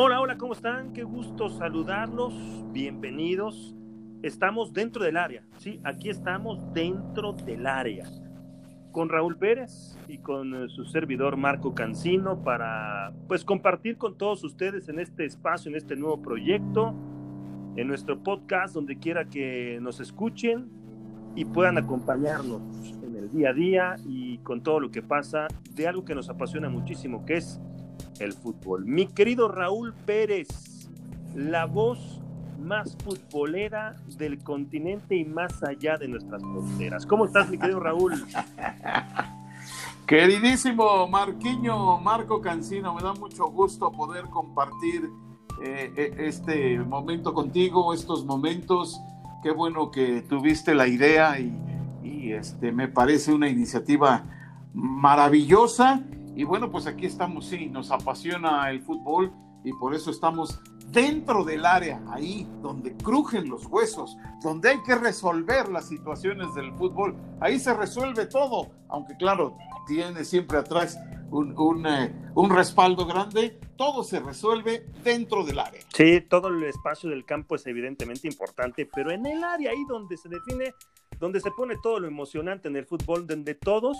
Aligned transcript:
Hola, 0.00 0.20
hola, 0.20 0.38
¿cómo 0.38 0.52
están? 0.52 0.92
Qué 0.92 1.02
gusto 1.02 1.48
saludarlos. 1.48 2.32
Bienvenidos. 2.72 3.74
Estamos 4.22 4.72
dentro 4.72 5.02
del 5.02 5.16
área, 5.16 5.42
¿sí? 5.56 5.80
Aquí 5.82 6.08
estamos 6.08 6.72
dentro 6.72 7.32
del 7.32 7.66
área. 7.66 8.04
Con 8.92 9.08
Raúl 9.08 9.36
Pérez 9.36 9.98
y 10.06 10.18
con 10.18 10.54
eh, 10.54 10.68
su 10.68 10.84
servidor 10.84 11.36
Marco 11.36 11.74
Cancino 11.74 12.44
para, 12.44 13.12
pues, 13.26 13.44
compartir 13.44 13.96
con 13.96 14.16
todos 14.16 14.44
ustedes 14.44 14.88
en 14.88 15.00
este 15.00 15.24
espacio, 15.24 15.68
en 15.68 15.76
este 15.76 15.96
nuevo 15.96 16.22
proyecto, 16.22 16.94
en 17.74 17.88
nuestro 17.88 18.22
podcast, 18.22 18.74
donde 18.74 18.98
quiera 18.98 19.24
que 19.24 19.80
nos 19.80 19.98
escuchen 19.98 20.77
y 21.34 21.44
puedan 21.44 21.78
acompañarnos 21.78 22.60
en 23.02 23.16
el 23.16 23.30
día 23.30 23.50
a 23.50 23.52
día 23.52 23.96
y 24.06 24.38
con 24.38 24.62
todo 24.62 24.80
lo 24.80 24.90
que 24.90 25.02
pasa 25.02 25.46
de 25.74 25.86
algo 25.88 26.04
que 26.04 26.14
nos 26.14 26.28
apasiona 26.28 26.68
muchísimo, 26.68 27.24
que 27.24 27.36
es 27.36 27.60
el 28.20 28.32
fútbol. 28.32 28.84
Mi 28.84 29.06
querido 29.06 29.48
Raúl 29.48 29.94
Pérez, 30.06 30.48
la 31.34 31.66
voz 31.66 32.20
más 32.58 32.96
futbolera 33.04 33.96
del 34.16 34.42
continente 34.42 35.16
y 35.16 35.24
más 35.24 35.62
allá 35.62 35.96
de 35.96 36.08
nuestras 36.08 36.42
fronteras. 36.42 37.06
¿Cómo 37.06 37.24
estás, 37.24 37.48
mi 37.48 37.58
querido 37.58 37.80
Raúl? 37.80 38.14
Queridísimo 40.06 41.06
Marquiño, 41.06 41.98
Marco 41.98 42.40
Cancino, 42.40 42.94
me 42.94 43.02
da 43.02 43.12
mucho 43.12 43.46
gusto 43.48 43.92
poder 43.92 44.24
compartir 44.26 45.10
eh, 45.62 45.92
eh, 45.96 46.14
este 46.18 46.78
momento 46.78 47.34
contigo, 47.34 47.92
estos 47.92 48.24
momentos. 48.24 49.00
Qué 49.42 49.52
bueno 49.52 49.90
que 49.90 50.22
tuviste 50.22 50.74
la 50.74 50.88
idea 50.88 51.38
y, 51.38 52.32
este, 52.32 52.72
me 52.72 52.88
parece 52.88 53.32
una 53.32 53.48
iniciativa 53.48 54.24
maravillosa 54.74 56.02
y 56.34 56.44
bueno, 56.44 56.70
pues 56.70 56.86
aquí 56.86 57.06
estamos, 57.06 57.46
sí, 57.46 57.68
nos 57.68 57.90
apasiona 57.90 58.68
el 58.70 58.82
fútbol 58.82 59.32
y 59.64 59.72
por 59.72 59.94
eso 59.94 60.10
estamos 60.10 60.60
dentro 60.92 61.44
del 61.44 61.64
área, 61.64 62.02
ahí 62.10 62.48
donde 62.62 62.96
crujen 62.96 63.48
los 63.48 63.66
huesos, 63.66 64.16
donde 64.42 64.70
hay 64.70 64.82
que 64.82 64.94
resolver 64.94 65.68
las 65.68 65.88
situaciones 65.88 66.54
del 66.54 66.72
fútbol. 66.74 67.16
Ahí 67.40 67.58
se 67.58 67.74
resuelve 67.74 68.26
todo, 68.26 68.68
aunque 68.88 69.16
claro, 69.16 69.56
tiene 69.88 70.24
siempre 70.24 70.58
atrás 70.58 70.98
un, 71.30 71.86
eh, 71.86 72.14
un, 72.34 72.50
respaldo 72.50 73.06
grande, 73.06 73.58
todo 73.76 74.04
se 74.04 74.20
resuelve 74.20 74.86
dentro 75.02 75.44
del 75.44 75.58
área. 75.58 75.80
Sí, 75.92 76.20
todo 76.20 76.48
el 76.48 76.62
espacio 76.62 77.10
del 77.10 77.24
campo 77.24 77.56
es 77.56 77.66
evidentemente 77.66 78.28
importante, 78.28 78.88
pero 78.94 79.10
en 79.10 79.26
el 79.26 79.42
área 79.42 79.70
ahí 79.72 79.84
donde 79.88 80.16
se 80.16 80.28
define 80.28 80.72
donde 81.18 81.40
se 81.40 81.50
pone 81.50 81.76
todo 81.82 82.00
lo 82.00 82.06
emocionante 82.06 82.68
en 82.68 82.76
el 82.76 82.86
fútbol, 82.86 83.26
donde 83.26 83.54
todos 83.54 83.98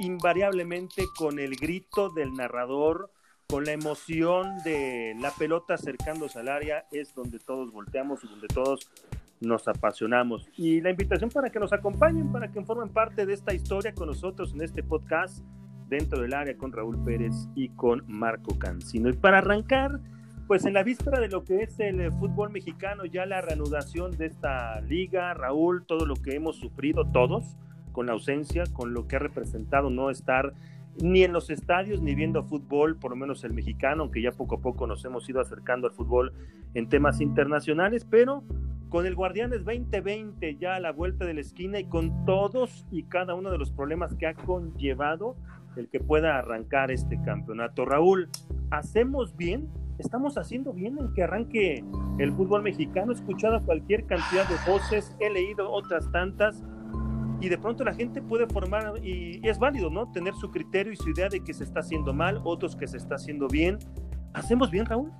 invariablemente 0.00 1.04
con 1.16 1.38
el 1.38 1.56
grito 1.56 2.10
del 2.10 2.34
narrador, 2.34 3.10
con 3.46 3.64
la 3.64 3.72
emoción 3.72 4.58
de 4.64 5.16
la 5.18 5.30
pelota 5.30 5.74
acercándose 5.74 6.38
al 6.38 6.48
área, 6.48 6.84
es 6.92 7.14
donde 7.14 7.38
todos 7.38 7.72
volteamos 7.72 8.22
y 8.22 8.28
donde 8.28 8.48
todos 8.48 8.90
nos 9.40 9.68
apasionamos. 9.68 10.48
Y 10.56 10.80
la 10.80 10.90
invitación 10.90 11.30
para 11.30 11.50
que 11.50 11.60
nos 11.60 11.72
acompañen, 11.72 12.32
para 12.32 12.50
que 12.50 12.62
formen 12.64 12.88
parte 12.88 13.26
de 13.26 13.32
esta 13.32 13.54
historia 13.54 13.92
con 13.94 14.08
nosotros 14.08 14.52
en 14.54 14.62
este 14.62 14.82
podcast 14.82 15.44
dentro 15.88 16.20
del 16.20 16.34
área 16.34 16.56
con 16.56 16.72
Raúl 16.72 17.02
Pérez 17.04 17.34
y 17.54 17.70
con 17.70 18.04
Marco 18.06 18.58
Cancino. 18.58 19.08
Y 19.08 19.14
para 19.14 19.38
arrancar, 19.38 20.00
pues 20.46 20.64
en 20.64 20.74
la 20.74 20.82
víspera 20.82 21.20
de 21.20 21.28
lo 21.28 21.44
que 21.44 21.62
es 21.62 21.78
el 21.80 22.00
eh, 22.00 22.10
fútbol 22.10 22.50
mexicano, 22.50 23.04
ya 23.04 23.26
la 23.26 23.40
reanudación 23.40 24.16
de 24.16 24.26
esta 24.26 24.80
liga, 24.82 25.34
Raúl, 25.34 25.84
todo 25.86 26.06
lo 26.06 26.14
que 26.14 26.34
hemos 26.34 26.56
sufrido 26.56 27.04
todos 27.06 27.56
con 27.92 28.06
la 28.06 28.12
ausencia, 28.12 28.64
con 28.72 28.92
lo 28.92 29.08
que 29.08 29.16
ha 29.16 29.18
representado 29.18 29.90
no 29.90 30.10
estar 30.10 30.52
ni 31.00 31.22
en 31.22 31.32
los 31.32 31.48
estadios 31.50 32.02
ni 32.02 32.14
viendo 32.14 32.42
fútbol, 32.42 32.96
por 32.96 33.12
lo 33.12 33.16
menos 33.16 33.44
el 33.44 33.52
mexicano, 33.52 34.02
aunque 34.02 34.20
ya 34.20 34.32
poco 34.32 34.56
a 34.56 34.60
poco 34.60 34.86
nos 34.86 35.04
hemos 35.04 35.28
ido 35.28 35.40
acercando 35.40 35.86
al 35.86 35.94
fútbol 35.94 36.32
en 36.74 36.88
temas 36.88 37.20
internacionales, 37.20 38.06
pero 38.08 38.42
con 38.88 39.06
el 39.06 39.14
Guardianes 39.14 39.64
2020 39.64 40.56
ya 40.56 40.76
a 40.76 40.80
la 40.80 40.92
vuelta 40.92 41.24
de 41.24 41.34
la 41.34 41.40
esquina 41.40 41.78
y 41.78 41.84
con 41.84 42.24
todos 42.24 42.86
y 42.90 43.04
cada 43.04 43.34
uno 43.34 43.50
de 43.50 43.58
los 43.58 43.70
problemas 43.70 44.14
que 44.14 44.26
ha 44.26 44.34
conllevado 44.34 45.36
el 45.76 45.88
que 45.88 46.00
pueda 46.00 46.38
arrancar 46.38 46.90
este 46.90 47.20
campeonato. 47.22 47.84
Raúl, 47.84 48.28
¿hacemos 48.70 49.36
bien 49.36 49.68
estamos 49.98 50.38
haciendo 50.38 50.72
bien 50.72 50.96
en 50.98 51.12
que 51.12 51.24
arranque 51.24 51.84
el 52.18 52.32
fútbol 52.32 52.62
mexicano. 52.62 53.12
He 53.12 53.16
escuchado 53.16 53.60
cualquier 53.64 54.06
cantidad 54.06 54.48
de 54.48 54.70
voces, 54.70 55.14
he 55.20 55.30
leído 55.30 55.70
otras 55.70 56.10
tantas 56.12 56.62
y 57.40 57.48
de 57.48 57.58
pronto 57.58 57.84
la 57.84 57.94
gente 57.94 58.20
puede 58.20 58.46
formar, 58.48 58.94
y, 59.02 59.40
es 59.46 59.58
válido, 59.58 59.90
¿no? 59.90 60.10
Tener 60.10 60.34
su 60.34 60.50
criterio 60.50 60.92
y 60.92 60.96
su 60.96 61.10
idea 61.10 61.28
de 61.28 61.40
que 61.40 61.54
se 61.54 61.62
está 61.62 61.80
haciendo 61.80 62.12
mal, 62.12 62.40
otros 62.42 62.74
que 62.74 62.88
se 62.88 62.96
está 62.96 63.14
haciendo 63.14 63.46
bien. 63.46 63.78
¿Hacemos 64.32 64.70
bien, 64.70 64.86
Raúl? 64.86 65.12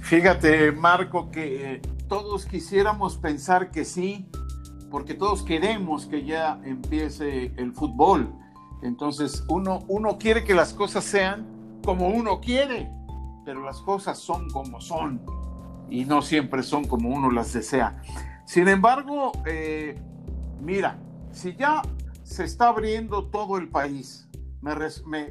Fíjate, 0.00 0.72
Marco, 0.72 1.30
que 1.30 1.80
todos 2.12 2.44
quisiéramos 2.44 3.16
pensar 3.16 3.70
que 3.70 3.86
sí, 3.86 4.28
porque 4.90 5.14
todos 5.14 5.42
queremos 5.42 6.04
que 6.04 6.26
ya 6.26 6.60
empiece 6.62 7.54
el 7.56 7.72
fútbol. 7.72 8.30
Entonces, 8.82 9.42
uno, 9.48 9.78
uno 9.88 10.18
quiere 10.18 10.44
que 10.44 10.52
las 10.52 10.74
cosas 10.74 11.04
sean 11.04 11.80
como 11.82 12.08
uno 12.08 12.38
quiere 12.38 12.90
pero 13.46 13.64
las 13.64 13.80
cosas 13.80 14.18
son 14.18 14.50
como 14.50 14.78
son 14.82 15.22
y 15.88 16.04
no 16.04 16.20
siempre 16.20 16.62
son 16.62 16.84
como 16.84 17.08
uno 17.08 17.30
las 17.30 17.54
desea. 17.54 18.02
Sin 18.44 18.68
embargo, 18.68 19.32
eh, 19.46 19.98
mira, 20.60 20.98
si 21.30 21.56
ya 21.56 21.80
se 22.24 22.44
está 22.44 22.68
abriendo 22.68 23.30
todo 23.30 23.56
el 23.56 23.70
país, 23.70 24.28
me, 24.60 24.74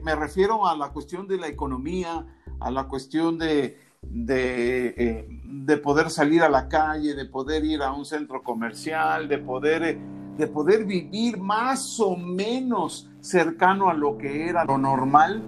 me, 0.01 0.15
refiero 0.15 0.65
a 0.65 0.75
la 0.75 0.89
cuestión 0.89 1.27
de 1.27 1.37
la 1.37 1.47
economía, 1.47 2.25
a 2.59 2.71
la 2.71 2.87
cuestión 2.87 3.37
de, 3.37 3.77
de, 4.01 4.93
eh, 4.97 5.27
de, 5.45 5.77
poder 5.77 6.09
salir 6.09 6.41
a 6.41 6.49
la 6.49 6.67
calle, 6.67 7.13
de 7.13 7.25
poder 7.25 7.63
ir 7.63 7.81
a 7.81 7.93
un 7.93 8.05
centro 8.05 8.43
comercial, 8.43 9.27
de 9.27 9.37
poder, 9.37 9.83
eh, 9.83 9.97
de 10.37 10.47
poder 10.47 10.85
vivir 10.85 11.37
más 11.37 11.99
o 11.99 12.15
menos 12.15 13.09
cercano 13.19 13.89
a 13.89 13.93
lo 13.93 14.17
que 14.17 14.49
era 14.49 14.65
lo 14.65 14.77
normal, 14.77 15.43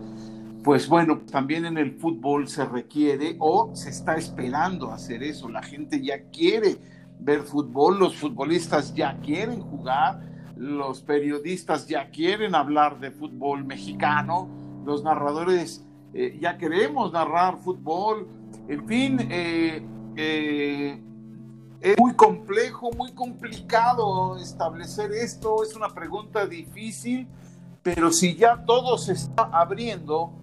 pues 0.64 0.88
bueno, 0.88 1.22
también 1.30 1.66
en 1.66 1.78
el 1.78 1.94
fútbol 1.94 2.48
se 2.48 2.66
requiere 2.66 3.36
o 3.40 3.72
se 3.76 3.90
está 3.90 4.16
esperando 4.16 4.92
hacer 4.92 5.24
eso. 5.24 5.50
La 5.50 5.62
gente 5.62 6.02
ya 6.02 6.30
quiere 6.32 6.78
ver 7.20 7.42
fútbol, 7.42 8.00
los 8.00 8.16
futbolistas 8.16 8.94
ya 8.94 9.20
quieren 9.20 9.62
jugar, 9.62 10.22
los 10.56 11.02
periodistas 11.02 11.88
ya 11.88 12.12
quieren 12.12 12.56
hablar 12.56 13.00
de 13.00 13.12
fútbol 13.12 13.66
mexicano, 13.66 14.48
los 14.86 15.04
narradores 15.04 15.86
eh, 16.14 16.38
ya 16.40 16.58
queremos 16.58 17.12
narrar 17.12 17.58
fútbol, 17.58 18.28
en 18.68 18.88
fin, 18.88 19.20
eh, 19.30 19.86
eh, 20.16 21.02
es 21.82 21.98
muy 21.98 22.14
complejo, 22.14 22.92
muy 22.92 23.12
complicado 23.14 24.38
establecer 24.38 25.12
esto, 25.12 25.64
es 25.64 25.76
una 25.76 25.90
pregunta 25.90 26.46
difícil, 26.46 27.28
pero 27.82 28.12
si 28.12 28.36
ya 28.36 28.64
todo 28.66 28.98
se 28.98 29.14
está 29.14 29.44
abriendo, 29.52 30.34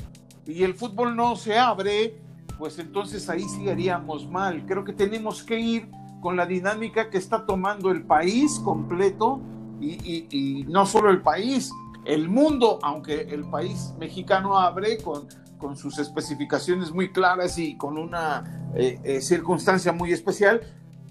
y 0.47 0.65
el 0.65 0.75
fútbol 0.75 1.17
no 1.17 1.37
se 1.37 1.59
abre, 1.59 2.21
pues 2.59 2.79
entonces 2.79 3.29
ahí 3.31 3.43
sí 3.43 3.69
haríamos 3.69 4.29
mal. 4.29 4.67
Creo 4.67 4.85
que 4.85 4.93
tenemos 4.93 5.43
que 5.43 5.59
ir 5.59 5.91
con 6.21 6.37
la 6.37 6.47
dinámica 6.47 7.09
que 7.09 7.19
está 7.19 7.47
tomando 7.47 7.91
el 7.91 8.03
país 8.03 8.61
completo 8.63 9.41
y, 9.81 10.67
no 10.69 10.85
solo 10.85 11.11
el 11.11 11.23
país, 11.23 11.73
el 12.05 12.29
mundo, 12.29 12.79
aunque 12.83 13.23
el 13.23 13.45
país 13.45 13.95
mexicano 13.99 14.59
abre 14.59 14.99
con, 14.99 15.27
con 15.61 15.77
sus 15.77 15.99
especificaciones 15.99 16.91
muy 16.91 17.13
claras 17.13 17.59
y 17.59 17.77
con 17.77 17.99
una 17.99 18.71
eh, 18.75 18.99
eh, 19.05 19.21
circunstancia 19.21 19.93
muy 19.93 20.13
especial, 20.13 20.61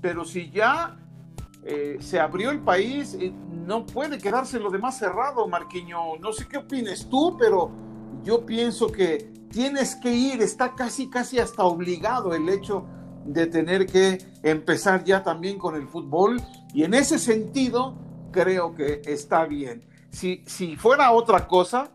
pero 0.01 0.25
si 0.25 0.49
ya 0.49 0.97
eh, 1.63 1.97
se 2.01 2.19
abrió 2.19 2.51
el 2.51 2.59
país, 2.59 3.17
no 3.65 3.85
puede 3.85 4.17
quedarse 4.17 4.59
lo 4.59 4.69
demás 4.71 4.97
cerrado, 4.97 5.47
Marquiño. 5.47 6.17
No 6.19 6.33
sé 6.33 6.47
qué 6.47 6.57
opines 6.57 7.07
tú, 7.09 7.37
pero 7.37 7.71
yo 8.23 8.45
pienso 8.45 8.91
que 8.91 9.31
tienes 9.51 9.95
que 9.95 10.13
ir, 10.13 10.41
está 10.41 10.75
casi, 10.75 11.09
casi 11.09 11.39
hasta 11.39 11.63
obligado 11.63 12.33
el 12.33 12.49
hecho 12.49 12.85
de 13.25 13.45
tener 13.45 13.85
que 13.85 14.17
empezar 14.43 15.03
ya 15.03 15.23
también 15.23 15.57
con 15.59 15.75
el 15.75 15.87
fútbol 15.87 16.41
y 16.73 16.83
en 16.83 16.93
ese 16.93 17.19
sentido 17.19 17.95
creo 18.31 18.73
que 18.73 19.01
está 19.05 19.45
bien. 19.45 19.85
Si, 20.11 20.43
si 20.47 20.75
fuera 20.75 21.11
otra 21.11 21.47
cosa, 21.47 21.91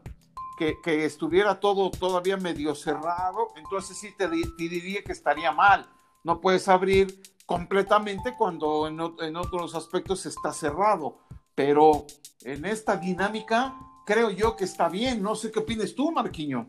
que, 0.59 0.81
que, 0.83 1.05
estuviera 1.05 1.61
todo 1.61 1.91
todavía 1.91 2.37
medio 2.37 2.75
cerrado, 2.75 3.49
entonces 3.57 3.97
sí 3.97 4.15
te, 4.17 4.29
diría 4.29 5.03
que 5.03 5.13
estaría 5.13 5.53
mal. 5.53 5.87
No 6.23 6.41
puedes 6.41 6.69
abrir 6.69 7.23
completamente 7.47 8.35
cuando 8.37 8.87
en, 8.87 9.01
en 9.21 9.37
otros 9.37 9.75
aspectos 9.75 10.27
está 10.27 10.53
cerrado, 10.53 11.19
pero 11.55 12.07
en 12.43 12.65
esta 12.65 12.97
dinámica 12.97 13.75
creo 14.07 14.31
yo 14.31 14.57
que 14.57 14.65
está 14.65 14.89
bien. 14.89 15.23
No 15.23 15.35
sé 15.35 15.51
qué 15.51 15.61
opinas 15.61 15.95
tú, 15.95 16.11
Marquiño. 16.13 16.69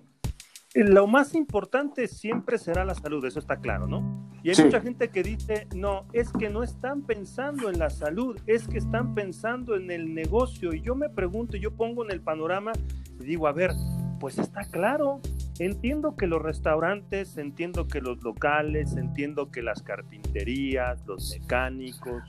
Lo 0.75 1.07
más 1.07 1.35
importante 1.35 2.05
siempre 2.09 2.57
será 2.57 2.83
la 2.83 2.95
salud, 2.95 3.23
eso 3.23 3.39
está 3.39 3.61
claro, 3.61 3.87
¿no? 3.87 4.29
Y 4.43 4.49
hay 4.49 4.61
mucha 4.61 4.81
gente 4.81 5.09
que 5.09 5.23
dice, 5.23 5.67
no, 5.73 6.05
es 6.11 6.33
que 6.33 6.49
no 6.49 6.63
están 6.63 7.03
pensando 7.03 7.69
en 7.69 7.79
la 7.79 7.89
salud, 7.89 8.37
es 8.45 8.67
que 8.67 8.77
están 8.77 9.15
pensando 9.15 9.77
en 9.77 9.89
el 9.89 10.13
negocio. 10.13 10.73
Y 10.73 10.81
yo 10.81 10.93
me 10.93 11.09
pregunto, 11.09 11.55
yo 11.55 11.71
pongo 11.71 12.03
en 12.03 12.11
el 12.11 12.19
panorama 12.19 12.73
y 13.19 13.23
digo, 13.23 13.47
a 13.47 13.51
ver, 13.51 13.71
pues 14.19 14.37
está 14.37 14.63
claro, 14.63 15.21
entiendo 15.59 16.15
que 16.15 16.27
los 16.27 16.41
restaurantes, 16.41 17.37
entiendo 17.37 17.87
que 17.87 18.01
los 18.01 18.21
locales, 18.23 18.95
entiendo 18.95 19.51
que 19.51 19.61
las 19.61 19.81
carpinterías, 19.81 21.05
los 21.05 21.37
mecánicos, 21.39 22.23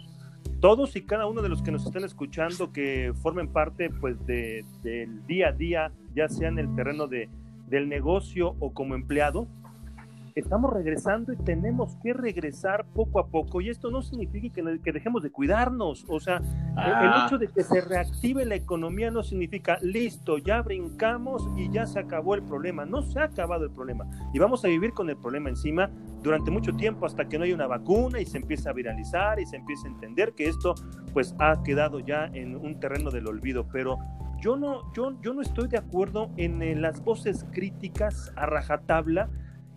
todos 0.61 0.97
y 0.97 1.03
cada 1.03 1.27
uno 1.27 1.43
de 1.43 1.49
los 1.49 1.63
que 1.63 1.71
nos 1.71 1.85
estén 1.87 2.05
escuchando 2.05 2.73
que 2.73 3.13
formen 3.23 3.49
parte 3.49 3.91
pues 3.91 4.25
de, 4.27 4.65
del 4.83 5.27
día 5.27 5.49
a 5.49 5.53
día, 5.53 5.93
ya 6.15 6.29
sea 6.29 6.49
en 6.49 6.59
el 6.59 6.75
terreno 6.75 7.07
de, 7.07 7.29
del 7.69 7.89
negocio 7.89 8.57
o 8.61 8.73
como 8.73 8.95
empleado, 8.95 9.49
estamos 10.37 10.71
regresando 10.71 11.33
y 11.33 11.37
tenemos 11.37 11.97
que 12.03 12.13
regresar 12.13 12.85
poco 12.95 13.19
a 13.19 13.29
poco. 13.29 13.63
Y 13.63 13.71
esto 13.71 13.91
no 13.91 14.03
significa 14.03 14.55
que, 14.83 14.93
dejemos 14.93 15.23
de 15.23 15.31
cuidarnos. 15.31 16.05
O 16.09 16.21
sea, 16.21 16.37
el 16.37 16.45
Ah. 16.77 17.25
hecho 17.25 17.39
de 17.39 17.49
que 17.49 17.63
se 17.63 17.81
reactive 17.81 18.45
la 18.45 18.55
economía 18.55 19.11
no 19.11 19.23
significa, 19.23 19.79
listo, 19.81 20.37
ya 20.37 20.61
brincamos 20.61 21.49
y 21.57 21.71
ya 21.71 21.87
se 21.87 21.99
acabó 21.99 22.35
el 22.35 22.43
problema. 22.43 22.85
No 22.85 23.01
se 23.01 23.19
ha 23.19 23.25
acabado 23.25 23.65
el 23.65 23.71
problema. 23.71 24.05
Y 24.35 24.39
vamos 24.39 24.63
a 24.65 24.69
vivir 24.69 24.93
con 24.93 25.09
el 25.09 25.17
problema 25.17 25.49
encima 25.49 25.91
durante 26.23 26.51
mucho 26.51 26.77
tiempo 26.77 27.07
hasta 27.07 27.27
que 27.27 27.39
no 27.39 27.45
haya 27.45 27.55
una 27.55 27.67
vacuna 27.67 28.21
y 28.21 28.27
se 28.27 28.37
empiece 28.37 28.69
a 28.69 28.73
viralizar 28.75 29.41
y 29.41 29.47
se 29.47 29.57
empiece 29.57 29.87
a 29.89 29.91
entender 29.91 30.35
que 30.35 30.49
esto 30.49 30.75
pues 31.15 31.35
ha 31.39 31.63
quedado 31.63 32.01
ya 32.01 32.27
en 32.27 32.57
un 32.57 32.79
terreno 32.79 33.11
del 33.11 33.27
olvido. 33.27 33.67
Pero 33.73 33.99
yo 34.39 34.55
no, 34.55 34.93
yo, 34.93 35.19
yo 35.23 35.33
no 35.33 35.41
estoy 35.41 35.69
de 35.69 35.79
acuerdo 35.79 36.31
en 36.37 36.61
eh, 36.61 36.75
las 36.77 37.03
voces 37.03 37.47
críticas 37.53 38.33
a 38.37 38.45
rajatabla 38.45 39.31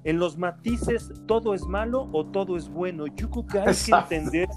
en 0.04 0.20
los 0.20 0.38
matices 0.38 1.12
todo 1.28 1.54
es 1.54 1.64
malo 1.64 2.10
o 2.12 2.26
todo 2.26 2.58
es 2.58 2.70
bueno. 2.70 3.08
Yo 3.08 3.30
creo 3.30 3.48
que 3.48 3.60
hay 3.60 3.76
que 3.76 3.92
entender 3.92 4.50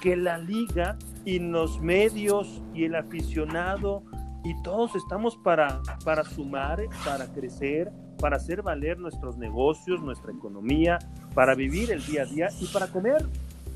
que 0.00 0.16
la 0.16 0.38
liga 0.38 0.96
y 1.24 1.38
los 1.38 1.80
medios 1.80 2.62
y 2.74 2.84
el 2.84 2.94
aficionado 2.94 4.02
y 4.44 4.60
todos 4.62 4.94
estamos 4.96 5.36
para, 5.36 5.82
para 6.04 6.24
sumar, 6.24 6.80
para 7.04 7.26
crecer, 7.32 7.90
para 8.18 8.36
hacer 8.36 8.62
valer 8.62 8.98
nuestros 8.98 9.36
negocios, 9.36 10.00
nuestra 10.02 10.32
economía, 10.32 10.98
para 11.34 11.54
vivir 11.54 11.90
el 11.90 12.04
día 12.04 12.22
a 12.22 12.26
día 12.26 12.48
y 12.60 12.66
para 12.66 12.86
comer. 12.86 13.26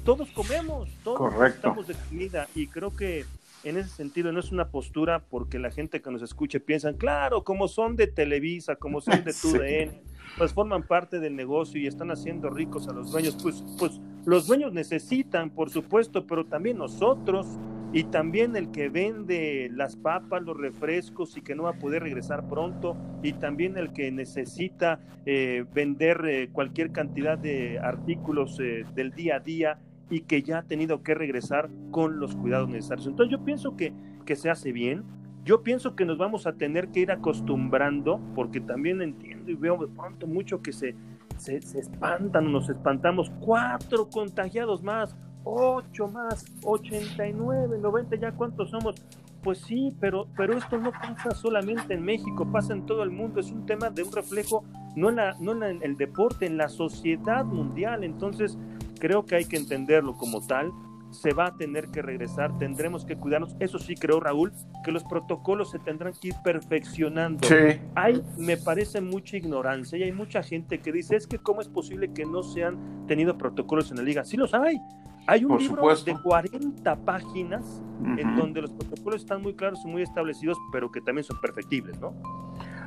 Todos 0.04 0.28
comemos, 0.30 0.90
todos 1.02 1.18
Correcto. 1.18 1.56
estamos 1.56 1.86
de 1.86 1.94
comida 1.94 2.46
y 2.54 2.66
creo 2.66 2.94
que 2.94 3.24
en 3.64 3.78
ese 3.78 3.88
sentido 3.88 4.30
no 4.32 4.40
es 4.40 4.52
una 4.52 4.68
postura 4.68 5.20
porque 5.30 5.58
la 5.58 5.70
gente 5.70 6.02
que 6.02 6.10
nos 6.10 6.22
escuche 6.22 6.60
piensan, 6.60 6.94
claro, 6.94 7.44
como 7.44 7.68
son 7.68 7.96
de 7.96 8.06
Televisa, 8.06 8.76
como 8.76 9.00
son 9.00 9.24
de. 9.24 9.32
TUDN, 9.42 10.02
pues 10.36 10.52
forman 10.52 10.82
parte 10.82 11.20
del 11.20 11.36
negocio 11.36 11.80
y 11.80 11.86
están 11.86 12.10
haciendo 12.10 12.50
ricos 12.50 12.88
a 12.88 12.92
los 12.92 13.12
dueños. 13.12 13.36
Pues, 13.42 13.64
pues 13.78 14.00
los 14.24 14.46
dueños 14.46 14.72
necesitan, 14.72 15.50
por 15.50 15.70
supuesto, 15.70 16.26
pero 16.26 16.44
también 16.46 16.78
nosotros 16.78 17.46
y 17.92 18.04
también 18.04 18.56
el 18.56 18.72
que 18.72 18.88
vende 18.88 19.70
las 19.72 19.94
papas, 19.94 20.42
los 20.42 20.56
refrescos 20.56 21.36
y 21.36 21.42
que 21.42 21.54
no 21.54 21.64
va 21.64 21.70
a 21.70 21.78
poder 21.78 22.02
regresar 22.02 22.48
pronto 22.48 22.96
y 23.22 23.34
también 23.34 23.76
el 23.76 23.92
que 23.92 24.10
necesita 24.10 24.98
eh, 25.26 25.64
vender 25.72 26.24
eh, 26.26 26.48
cualquier 26.50 26.90
cantidad 26.90 27.38
de 27.38 27.78
artículos 27.78 28.58
eh, 28.60 28.84
del 28.94 29.12
día 29.12 29.36
a 29.36 29.40
día 29.40 29.78
y 30.10 30.22
que 30.22 30.42
ya 30.42 30.58
ha 30.58 30.62
tenido 30.64 31.02
que 31.02 31.14
regresar 31.14 31.70
con 31.92 32.18
los 32.18 32.34
cuidados 32.34 32.68
necesarios. 32.68 33.06
Entonces 33.06 33.30
yo 33.30 33.44
pienso 33.44 33.76
que, 33.76 33.92
que 34.26 34.34
se 34.34 34.50
hace 34.50 34.72
bien, 34.72 35.04
yo 35.44 35.62
pienso 35.62 35.94
que 35.94 36.04
nos 36.04 36.18
vamos 36.18 36.46
a 36.46 36.54
tener 36.54 36.88
que 36.88 37.00
ir 37.00 37.12
acostumbrando, 37.12 38.20
porque 38.34 38.60
también 38.60 39.02
entiendo 39.02 39.33
y 39.50 39.54
veo 39.54 39.78
pronto 39.88 40.26
mucho 40.26 40.60
que 40.60 40.72
se, 40.72 40.94
se, 41.36 41.60
se 41.62 41.80
espantan, 41.80 42.52
nos 42.52 42.68
espantamos, 42.68 43.30
cuatro 43.40 44.08
contagiados 44.08 44.82
más, 44.82 45.16
ocho 45.44 46.08
más, 46.08 46.44
89, 46.62 47.78
90, 47.78 48.16
ya 48.16 48.32
cuántos 48.32 48.70
somos. 48.70 48.96
Pues 49.42 49.58
sí, 49.58 49.94
pero, 50.00 50.26
pero 50.36 50.56
esto 50.56 50.78
no 50.78 50.90
pasa 50.90 51.32
solamente 51.32 51.92
en 51.92 52.02
México, 52.02 52.50
pasa 52.50 52.72
en 52.72 52.86
todo 52.86 53.02
el 53.02 53.10
mundo, 53.10 53.40
es 53.40 53.50
un 53.50 53.66
tema 53.66 53.90
de 53.90 54.02
un 54.02 54.10
reflejo, 54.10 54.64
no 54.96 55.10
en, 55.10 55.16
la, 55.16 55.36
no 55.38 55.52
en 55.64 55.82
el 55.82 55.96
deporte, 55.98 56.46
en 56.46 56.56
la 56.56 56.70
sociedad 56.70 57.44
mundial. 57.44 58.04
Entonces, 58.04 58.56
creo 58.98 59.26
que 59.26 59.36
hay 59.36 59.44
que 59.44 59.58
entenderlo 59.58 60.16
como 60.16 60.40
tal. 60.46 60.72
Se 61.14 61.32
va 61.32 61.46
a 61.46 61.56
tener 61.56 61.88
que 61.88 62.02
regresar, 62.02 62.56
tendremos 62.58 63.04
que 63.04 63.16
cuidarnos. 63.16 63.56
Eso 63.60 63.78
sí, 63.78 63.94
creo, 63.94 64.20
Raúl, 64.20 64.52
que 64.84 64.92
los 64.92 65.04
protocolos 65.04 65.70
se 65.70 65.78
tendrán 65.78 66.12
que 66.20 66.28
ir 66.28 66.34
perfeccionando. 66.42 67.46
Sí. 67.46 67.80
Hay, 67.94 68.22
me 68.36 68.56
parece, 68.56 69.00
mucha 69.00 69.36
ignorancia 69.36 69.98
y 69.98 70.02
hay 70.02 70.12
mucha 70.12 70.42
gente 70.42 70.80
que 70.80 70.92
dice, 70.92 71.16
es 71.16 71.26
que 71.26 71.38
cómo 71.38 71.60
es 71.60 71.68
posible 71.68 72.12
que 72.12 72.24
no 72.24 72.42
se 72.42 72.64
han 72.64 73.06
tenido 73.06 73.38
protocolos 73.38 73.90
en 73.90 73.98
la 73.98 74.02
liga. 74.02 74.24
Sí 74.24 74.36
los 74.36 74.52
hay. 74.54 74.78
Hay 75.26 75.44
un 75.44 75.52
Por 75.52 75.60
libro 75.60 75.76
supuesto. 75.76 76.10
de 76.10 76.22
40 76.22 76.96
páginas 76.96 77.82
en 78.18 78.36
donde 78.36 78.60
los 78.60 78.72
protocolos 78.72 79.22
están 79.22 79.40
muy 79.40 79.54
claros 79.54 79.80
y 79.84 79.88
muy 79.88 80.02
establecidos, 80.02 80.58
pero 80.70 80.90
que 80.90 81.00
también 81.00 81.24
son 81.24 81.40
perfectibles, 81.40 81.98
¿no? 81.98 82.12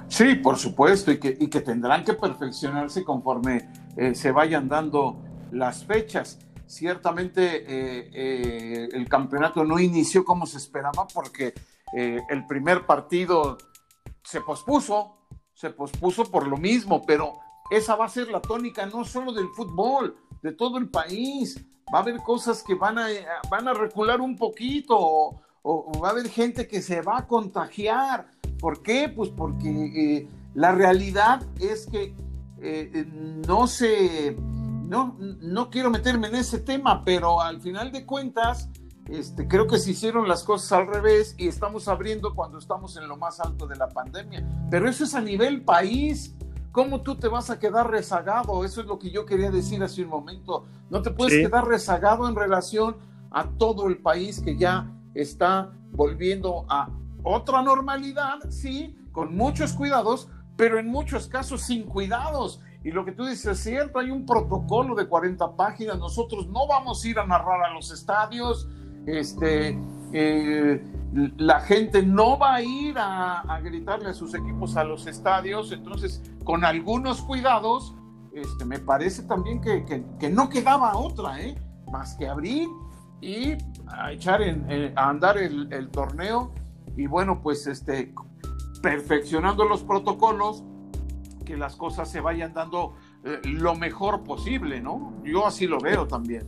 Sí, 0.07 0.35
por 0.35 0.57
supuesto, 0.57 1.11
y 1.11 1.19
que, 1.19 1.35
y 1.39 1.47
que 1.47 1.61
tendrán 1.61 2.03
que 2.03 2.13
perfeccionarse 2.13 3.03
conforme 3.03 3.67
eh, 3.95 4.13
se 4.13 4.31
vayan 4.31 4.69
dando 4.69 5.17
las 5.51 5.83
fechas. 5.83 6.39
Ciertamente 6.67 7.63
eh, 7.65 8.09
eh, 8.13 8.89
el 8.91 9.07
campeonato 9.07 9.63
no 9.63 9.79
inició 9.79 10.25
como 10.25 10.45
se 10.45 10.57
esperaba 10.57 11.07
porque 11.13 11.53
eh, 11.95 12.19
el 12.29 12.45
primer 12.45 12.85
partido 12.85 13.57
se 14.21 14.41
pospuso, 14.41 15.29
se 15.53 15.69
pospuso 15.69 16.25
por 16.25 16.45
lo 16.45 16.57
mismo, 16.57 17.05
pero 17.05 17.39
esa 17.71 17.95
va 17.95 18.05
a 18.05 18.09
ser 18.09 18.27
la 18.27 18.41
tónica 18.41 18.85
no 18.85 19.05
solo 19.05 19.31
del 19.31 19.47
fútbol, 19.55 20.17
de 20.43 20.51
todo 20.51 20.77
el 20.77 20.89
país. 20.89 21.57
Va 21.93 21.99
a 21.99 22.01
haber 22.01 22.17
cosas 22.17 22.61
que 22.63 22.75
van 22.75 22.99
a, 22.99 23.07
van 23.49 23.69
a 23.69 23.73
recular 23.73 24.19
un 24.19 24.35
poquito 24.35 24.97
o, 24.99 25.41
o 25.63 25.99
va 26.01 26.09
a 26.09 26.11
haber 26.11 26.27
gente 26.27 26.67
que 26.67 26.81
se 26.81 27.01
va 27.01 27.19
a 27.19 27.27
contagiar. 27.27 28.29
¿Por 28.59 28.83
qué? 28.83 29.07
Pues 29.07 29.29
porque 29.29 30.27
la 30.53 30.73
realidad 30.73 31.47
es 31.61 31.87
que 31.87 32.13
no 33.47 33.67
se, 33.67 34.35
no, 34.87 35.15
no 35.19 35.69
quiero 35.69 35.89
meterme 35.89 36.27
en 36.27 36.35
ese 36.35 36.59
tema, 36.59 37.03
pero 37.03 37.41
al 37.41 37.59
final 37.61 37.91
de 37.91 38.05
cuentas, 38.05 38.69
este, 39.09 39.47
creo 39.47 39.67
que 39.67 39.77
se 39.79 39.91
hicieron 39.91 40.27
las 40.27 40.43
cosas 40.43 40.71
al 40.73 40.87
revés 40.87 41.35
y 41.37 41.47
estamos 41.47 41.87
abriendo 41.87 42.33
cuando 42.35 42.57
estamos 42.57 42.97
en 42.97 43.07
lo 43.07 43.17
más 43.17 43.39
alto 43.39 43.67
de 43.67 43.75
la 43.75 43.87
pandemia. 43.89 44.45
Pero 44.69 44.89
eso 44.89 45.03
es 45.03 45.13
a 45.15 45.21
nivel 45.21 45.61
país. 45.63 46.35
¿Cómo 46.71 47.01
tú 47.01 47.15
te 47.15 47.27
vas 47.27 47.49
a 47.49 47.57
quedar 47.59 47.89
rezagado? 47.89 48.63
Eso 48.63 48.81
es 48.81 48.87
lo 48.87 48.99
que 48.99 49.09
yo 49.09 49.25
quería 49.25 49.49
decir 49.49 49.81
hace 49.83 50.03
un 50.03 50.09
momento. 50.09 50.65
No 50.89 51.01
te 51.01 51.11
puedes 51.11 51.33
Sí. 51.33 51.41
quedar 51.41 51.65
rezagado 51.67 52.27
en 52.29 52.35
relación 52.35 52.97
a 53.31 53.45
todo 53.49 53.87
el 53.87 53.97
país 53.97 54.41
que 54.41 54.57
ya 54.57 54.91
está 55.13 55.71
volviendo 55.91 56.65
a 56.69 56.89
otra 57.23 57.61
normalidad, 57.61 58.37
sí, 58.49 58.95
con 59.11 59.35
muchos 59.35 59.73
cuidados, 59.73 60.29
pero 60.55 60.77
en 60.79 60.87
muchos 60.87 61.27
casos 61.27 61.61
sin 61.61 61.83
cuidados. 61.83 62.61
Y 62.83 62.91
lo 62.91 63.03
que 63.03 63.11
tú 63.11 63.25
dices 63.25 63.45
es 63.47 63.59
cierto, 63.59 63.99
hay 63.99 64.11
un 64.11 64.25
protocolo 64.25 64.95
de 64.95 65.07
40 65.07 65.55
páginas, 65.55 65.97
nosotros 65.99 66.47
no 66.47 66.67
vamos 66.67 67.03
a 67.03 67.07
ir 67.07 67.19
a 67.19 67.25
narrar 67.25 67.63
a 67.63 67.73
los 67.73 67.91
estadios, 67.91 68.67
este, 69.05 69.77
eh, 70.13 70.83
la 71.37 71.59
gente 71.61 72.03
no 72.03 72.37
va 72.37 72.55
a 72.55 72.61
ir 72.61 72.97
a, 72.97 73.39
a 73.41 73.59
gritarle 73.61 74.09
a 74.09 74.13
sus 74.13 74.33
equipos 74.35 74.77
a 74.77 74.83
los 74.83 75.05
estadios, 75.07 75.71
entonces 75.71 76.21
con 76.43 76.63
algunos 76.63 77.21
cuidados, 77.21 77.93
este, 78.33 78.63
me 78.65 78.79
parece 78.79 79.23
también 79.23 79.59
que, 79.59 79.83
que- 79.83 80.03
que 80.19 80.29
no 80.29 80.47
quedaba 80.49 80.95
otra, 80.97 81.41
¿eh? 81.41 81.55
más 81.91 82.15
que 82.15 82.27
abrir 82.27 82.67
y 83.21 83.53
a 83.87 84.11
echar 84.11 84.41
en- 84.41 84.65
eh, 84.69 84.93
a 84.95 85.09
andar 85.09 85.37
el, 85.37 85.71
el 85.73 85.89
torneo 85.89 86.51
y 86.95 87.07
bueno, 87.07 87.41
pues 87.41 87.65
este, 87.67 88.13
perfeccionando 88.81 89.65
los 89.65 89.83
protocolos, 89.83 90.63
que 91.47 91.55
las 91.55 91.77
cosas 91.77 92.11
se 92.11 92.19
vayan 92.19 92.53
dando 92.53 92.95
eh, 93.23 93.39
lo 93.45 93.73
mejor 93.75 94.23
posible, 94.23 94.81
¿no? 94.81 95.13
Yo 95.23 95.47
así 95.47 95.65
lo 95.65 95.79
veo 95.79 96.05
también. 96.05 96.45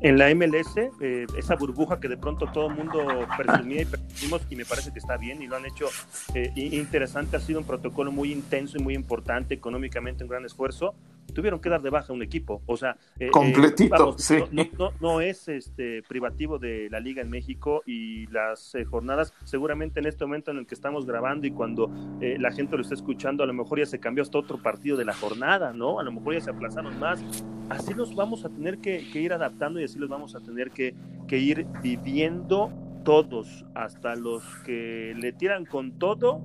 En 0.00 0.18
la 0.18 0.34
MLS, 0.34 0.76
eh, 1.00 1.26
esa 1.36 1.54
burbuja 1.54 2.00
que 2.00 2.08
de 2.08 2.16
pronto 2.16 2.46
todo 2.46 2.68
el 2.68 2.74
mundo 2.74 3.06
presumía 3.36 3.82
y 3.82 3.84
presumimos, 3.84 4.42
y 4.50 4.56
me 4.56 4.64
parece 4.64 4.92
que 4.92 4.98
está 4.98 5.16
bien 5.16 5.42
y 5.42 5.46
lo 5.46 5.56
han 5.56 5.66
hecho 5.66 5.86
eh, 6.34 6.50
interesante, 6.56 7.36
ha 7.36 7.40
sido 7.40 7.60
un 7.60 7.66
protocolo 7.66 8.10
muy 8.10 8.32
intenso 8.32 8.78
y 8.78 8.82
muy 8.82 8.94
importante, 8.94 9.54
económicamente 9.54 10.24
un 10.24 10.30
gran 10.30 10.44
esfuerzo. 10.44 10.94
Tuvieron 11.32 11.60
que 11.60 11.68
dar 11.68 11.82
de 11.82 11.90
baja 11.90 12.12
un 12.12 12.22
equipo, 12.22 12.62
o 12.66 12.76
sea, 12.76 12.96
eh, 13.18 13.26
eh, 13.26 13.30
Completito, 13.30 14.16
sí. 14.18 14.36
no, 14.52 14.64
no- 14.78 14.92
no 15.00 15.20
es 15.20 15.48
este 15.48 16.02
privativo 16.02 16.58
de 16.58 16.88
la 16.90 17.00
liga 17.00 17.22
en 17.22 17.30
México 17.30 17.82
y 17.86 18.26
las 18.28 18.74
eh, 18.74 18.84
jornadas, 18.84 19.32
seguramente 19.44 20.00
en 20.00 20.06
este 20.06 20.24
momento 20.24 20.50
en 20.50 20.58
el 20.58 20.66
que 20.66 20.74
estamos 20.74 21.06
grabando 21.06 21.46
y 21.46 21.50
cuando 21.50 21.90
la 22.20 22.50
gente 22.52 22.76
lo 22.76 22.82
está 22.82 22.94
escuchando, 22.94 23.42
a 23.42 23.46
lo 23.46 23.52
mejor 23.54 23.78
ya 23.78 23.86
se 23.86 23.98
cambió 23.98 24.22
hasta 24.22 24.38
otro 24.38 24.58
partido 24.62 24.96
de 24.96 25.04
la 25.04 25.14
jornada, 25.14 25.72
¿no? 25.72 25.98
A 25.98 26.02
lo 26.02 26.12
mejor 26.12 26.34
ya 26.34 26.40
se 26.40 26.50
aplazaron 26.50 26.98
más. 27.00 27.22
Así 27.68 27.94
los 27.94 28.14
vamos 28.14 28.44
a 28.44 28.48
tener 28.48 28.78
que, 28.78 29.08
que 29.12 29.20
ir 29.20 29.32
adaptando 29.32 29.80
y 29.80 29.84
así 29.84 29.98
los 29.98 30.08
vamos 30.08 30.34
a 30.34 30.40
tener 30.40 30.70
que, 30.70 30.94
que 31.26 31.38
ir 31.38 31.66
viviendo 31.82 32.70
todos, 33.04 33.64
hasta 33.74 34.14
los 34.14 34.44
que 34.64 35.14
le 35.18 35.32
tiran 35.32 35.64
con 35.64 35.92
todo 35.98 36.40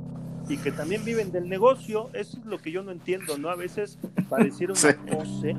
y 0.50 0.58
que 0.58 0.72
también 0.72 1.04
viven 1.04 1.32
del 1.32 1.50
negocio. 1.50 2.10
Eso 2.14 2.38
es 2.40 2.46
lo 2.46 2.60
que 2.60 2.72
yo 2.72 2.84
no 2.84 2.92
entiendo, 2.92 3.38
¿no? 3.38 3.50
A 3.50 3.56
veces 3.56 4.00
pareciera 4.30 4.74
una 4.74 4.82
Sí. 4.82 4.98
pose, 5.12 5.56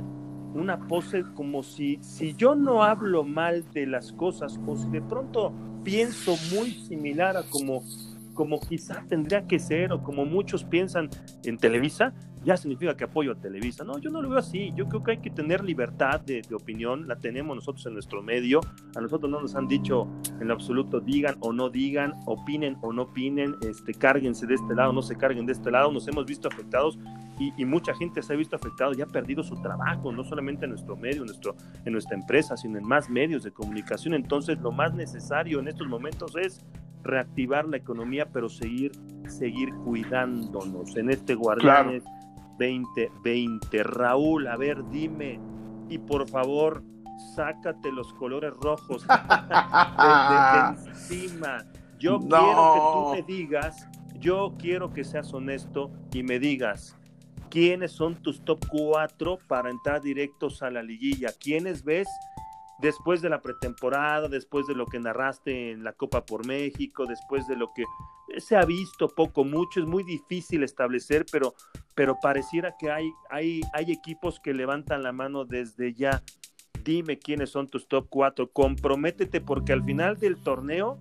una 0.54 0.78
pose 0.88 1.25
como 1.35 1.62
si, 1.62 1.99
si 2.02 2.35
yo 2.35 2.54
no 2.54 2.83
hablo 2.83 3.25
mal 3.25 3.64
de 3.73 3.87
las 3.87 4.12
cosas 4.12 4.59
o 4.66 4.76
si 4.76 4.88
de 4.90 5.02
pronto 5.02 5.52
pienso 5.85 6.37
muy 6.54 6.71
similar 6.73 7.37
a 7.37 7.42
como 7.45 7.83
como 8.35 8.61
quizá 8.61 9.02
tendría 9.09 9.49
que 9.49 9.59
ser 9.59 9.92
o 9.92 10.00
como 10.04 10.25
muchos 10.25 10.62
piensan 10.62 11.11
en 11.42 11.59
Televisa, 11.59 12.12
ya 12.45 12.57
significa 12.57 12.97
que 12.97 13.04
apoyo 13.04 13.33
a 13.33 13.35
Televisa. 13.35 13.85
No, 13.85 13.99
yo 13.99 14.11
no 14.11 14.23
lo 14.23 14.28
veo 14.28 14.38
así. 14.38 14.73
Yo 14.75 14.88
creo 14.88 15.02
que 15.02 15.11
hay 15.12 15.18
que 15.18 15.30
tener 15.30 15.64
libertad 15.64 16.21
de, 16.21 16.42
opinión. 16.54 17.07
La 17.09 17.16
tenemos 17.16 17.54
nosotros 17.54 17.85
en 17.87 17.95
nuestro 17.95 18.23
medio. 18.23 18.61
A 18.97 19.00
nosotros 19.00 19.30
no 19.30 19.40
nos 19.40 19.54
han 19.54 19.68
dicho 19.68 20.09
en 20.40 20.49
lo 20.49 20.54
absoluto 20.54 21.00
digan 21.00 21.37
o 21.40 21.52
no 21.52 21.68
digan, 21.68 22.14
opinen 22.26 22.76
o 22.80 22.92
no 22.92 23.02
opinen, 23.02 23.57
este, 23.62 23.95
cárguense 23.95 24.47
de 24.47 24.54
este 24.54 24.75
lado, 24.75 24.92
no 24.92 25.02
se 25.02 25.16
carguen 25.16 25.47
de 25.47 25.52
este 25.52 25.71
lado. 25.71 25.90
Nos 25.92 26.07
hemos 26.09 26.26
visto 26.26 26.49
afectados 26.49 26.99
y, 27.38 27.64
mucha 27.64 27.95
gente 27.95 28.21
se 28.23 28.33
ha 28.33 28.37
visto 28.37 28.57
afectado 28.57 28.92
y 28.97 29.00
ha 29.00 29.07
perdido 29.07 29.45
su 29.45 29.61
trabajo, 29.62 30.11
no 30.11 30.25
solamente 30.25 30.64
en 30.64 30.71
nuestro 30.71 30.97
medio, 30.97 31.21
en, 31.23 31.26
nuestro, 31.26 31.54
en 31.85 31.92
nuestra 31.92 32.16
empresa, 32.16 32.57
sino 32.57 32.78
en 32.78 32.85
más 32.85 33.09
medios 33.09 33.45
de 33.45 33.52
comunicación. 33.52 34.14
Entonces, 34.14 34.59
lo 34.61 34.73
más 34.73 34.95
necesario 34.95 35.61
en 35.61 35.68
estos 35.68 35.87
momentos 35.87 36.35
es 36.37 36.64
reactivar 37.04 37.68
la 37.68 37.76
economía, 37.76 38.26
pero 38.33 38.49
seguir, 38.49 38.90
seguir 39.28 39.73
cuidándonos 39.85 40.97
en 40.97 41.11
este 41.11 41.35
Guardianes 41.35 42.02
2020. 42.59 43.83
Raúl, 43.83 44.47
a 44.47 44.57
ver, 44.57 44.88
dime, 44.91 45.38
y 45.88 45.99
por 45.99 46.29
favor, 46.29 46.83
sácate 47.35 47.93
los 47.93 48.12
colores 48.15 48.53
rojos 48.55 49.07
de, 49.07 50.91
encima. 50.91 51.65
Yo 51.99 52.19
quiero 52.21 52.75
que 52.75 52.81
tú 52.81 53.11
me 53.15 53.23
digas, 53.23 53.88
yo 54.21 54.55
quiero 54.59 54.93
que 54.93 55.05
seas 55.05 55.33
honesto 55.33 55.91
y 56.12 56.23
me 56.23 56.38
digas, 56.38 56.97
¿quiénes 57.50 57.93
son 57.93 58.15
tus 58.17 58.45
top 58.45 58.65
4 58.69 59.38
para 59.49 59.71
entrar 59.71 60.00
directos 60.00 60.62
a 60.62 60.71
la 60.71 60.83
liguilla? 60.83 61.31
¿Quiénes 61.41 61.85
ves 61.85 62.09
después 62.79 63.21
de 63.21 63.29
la 63.29 63.43
pretemporada, 63.43 64.29
después 64.29 64.67
de 64.67 64.75
lo 64.75 64.87
que 64.87 65.00
narraste 65.00 65.73
en 65.73 65.85
la 65.85 65.93
Copa 65.93 66.25
por 66.25 66.47
México, 66.47 67.07
después 67.07 67.47
de 67.49 67.57
lo 67.57 67.73
que 67.75 67.85
se 68.39 68.57
ha 68.57 68.65
visto 68.65 69.09
poco, 69.09 69.45
mucho, 69.45 69.81
es 69.81 69.87
muy 69.87 70.05
difícil 70.05 70.63
establecer, 70.63 71.25
pero, 71.31 71.55
pero 71.95 72.19
pareciera 72.21 72.75
que 72.79 72.91
hay, 72.91 73.11
hay, 73.31 73.61
hay 73.73 73.91
equipos 73.91 74.41
que 74.41 74.55
levantan 74.55 75.03
la 75.03 75.13
mano 75.13 75.45
desde 75.45 75.95
ya. 75.95 76.23
Dime 76.85 77.19
quiénes 77.19 77.51
son 77.51 77.69
tus 77.69 77.89
top 77.89 78.07
4, 78.09 78.51
comprométete 78.53 79.41
porque 79.41 79.73
al 79.73 79.85
final 79.85 80.19
del 80.19 80.37
torneo 80.37 80.99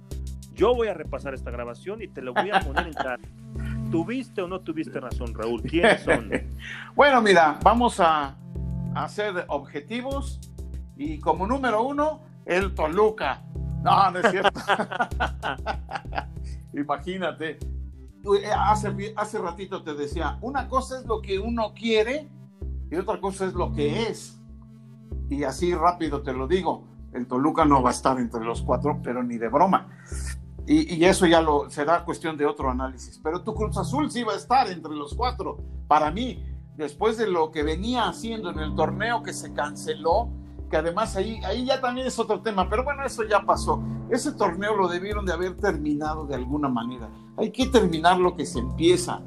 yo 0.54 0.74
voy 0.74 0.88
a 0.88 0.94
repasar 0.94 1.34
esta 1.34 1.52
grabación 1.52 2.02
y 2.02 2.08
te 2.08 2.22
lo 2.22 2.34
voy 2.34 2.50
a 2.52 2.60
poner 2.62 2.88
en 2.88 2.94
cara. 2.94 3.20
¿Tuviste 3.92 4.42
o 4.42 4.48
no 4.48 4.60
tuviste 4.62 5.00
razón, 5.00 5.34
Raúl? 5.34 5.62
¿Quiénes 5.62 6.02
son? 6.02 6.30
bueno, 6.96 7.22
mira, 7.22 7.58
vamos 7.64 8.00
a, 8.00 8.36
a 8.96 9.08
ser 9.08 9.46
objetivos 9.48 10.42
y 10.98 11.20
como 11.20 11.46
número 11.46 11.84
uno, 11.84 12.22
el 12.46 12.74
Toluca. 12.74 13.44
No, 13.84 14.12
no 14.12 14.20
es 14.20 14.32
cierto. 14.32 14.60
Imagínate. 16.78 17.58
Eh, 18.24 18.50
hace, 18.56 19.14
hace 19.16 19.38
ratito 19.40 19.84
te 19.84 19.94
decía, 19.94 20.38
una 20.42 20.68
cosa 20.68 21.00
es 21.00 21.06
lo 21.06 21.22
que 21.22 21.40
uno 21.40 21.74
quiere 21.74 22.30
y 22.92 22.96
otra 22.96 23.20
cosa 23.20 23.46
es 23.46 23.54
lo 23.54 23.72
que 23.72 24.04
es. 24.04 24.40
Y 25.30 25.44
así 25.44 25.74
rápido 25.74 26.22
te 26.22 26.34
lo 26.34 26.48
digo, 26.48 26.86
el 27.14 27.28
Toluca 27.28 27.66
no 27.66 27.82
va 27.82 27.90
a 27.90 27.94
estar 27.94 28.20
entre 28.20 28.44
los 28.44 28.62
cuatro, 28.62 29.00
pero 29.04 29.24
ni 29.24 29.38
de 29.38 29.50
broma. 29.50 29.88
Y, 30.66 30.96
y, 30.96 31.06
eso 31.06 31.26
ya 31.26 31.42
lo 31.42 31.70
será 31.70 32.04
cuestión 32.04 32.36
de 32.36 32.46
otro 32.46 32.70
análisis. 32.70 33.20
Pero 33.24 33.42
tu 33.42 33.54
Cruz 33.54 33.78
Azul 33.78 34.12
sí 34.12 34.24
va 34.24 34.34
a 34.34 34.38
estar 34.38 34.70
entre 34.70 34.94
los 34.94 35.14
cuatro. 35.16 35.58
Para 35.88 36.12
mí, 36.12 36.44
después 36.76 37.18
de 37.18 37.28
lo 37.28 37.52
que 37.52 37.64
venía 37.64 38.10
haciendo 38.10 38.52
en 38.52 38.60
el 38.60 38.76
torneo 38.76 39.24
que 39.24 39.32
se 39.32 39.54
canceló, 39.54 40.30
que 40.70 40.78
además 40.78 41.16
ahí, 41.16 41.40
ahí 41.46 41.66
ya 41.66 41.80
también 41.80 42.08
es 42.08 42.18
otro 42.20 42.42
tema, 42.42 42.70
pero 42.70 42.84
bueno, 42.84 43.04
eso 43.06 43.24
ya 43.24 43.42
pasó. 43.42 43.82
Ese 44.10 44.34
torneo 44.34 44.76
lo 44.76 44.88
debieron 44.88 45.26
de 45.26 45.34
haber 45.34 45.58
terminado 45.58 46.26
de 46.26 46.36
alguna 46.36 46.70
manera. 46.70 47.10
Hay 47.38 47.52
que 47.52 47.68
terminar 47.68 48.18
lo 48.20 48.36
que 48.36 48.46
se 48.46 48.60
empieza. 48.60 49.22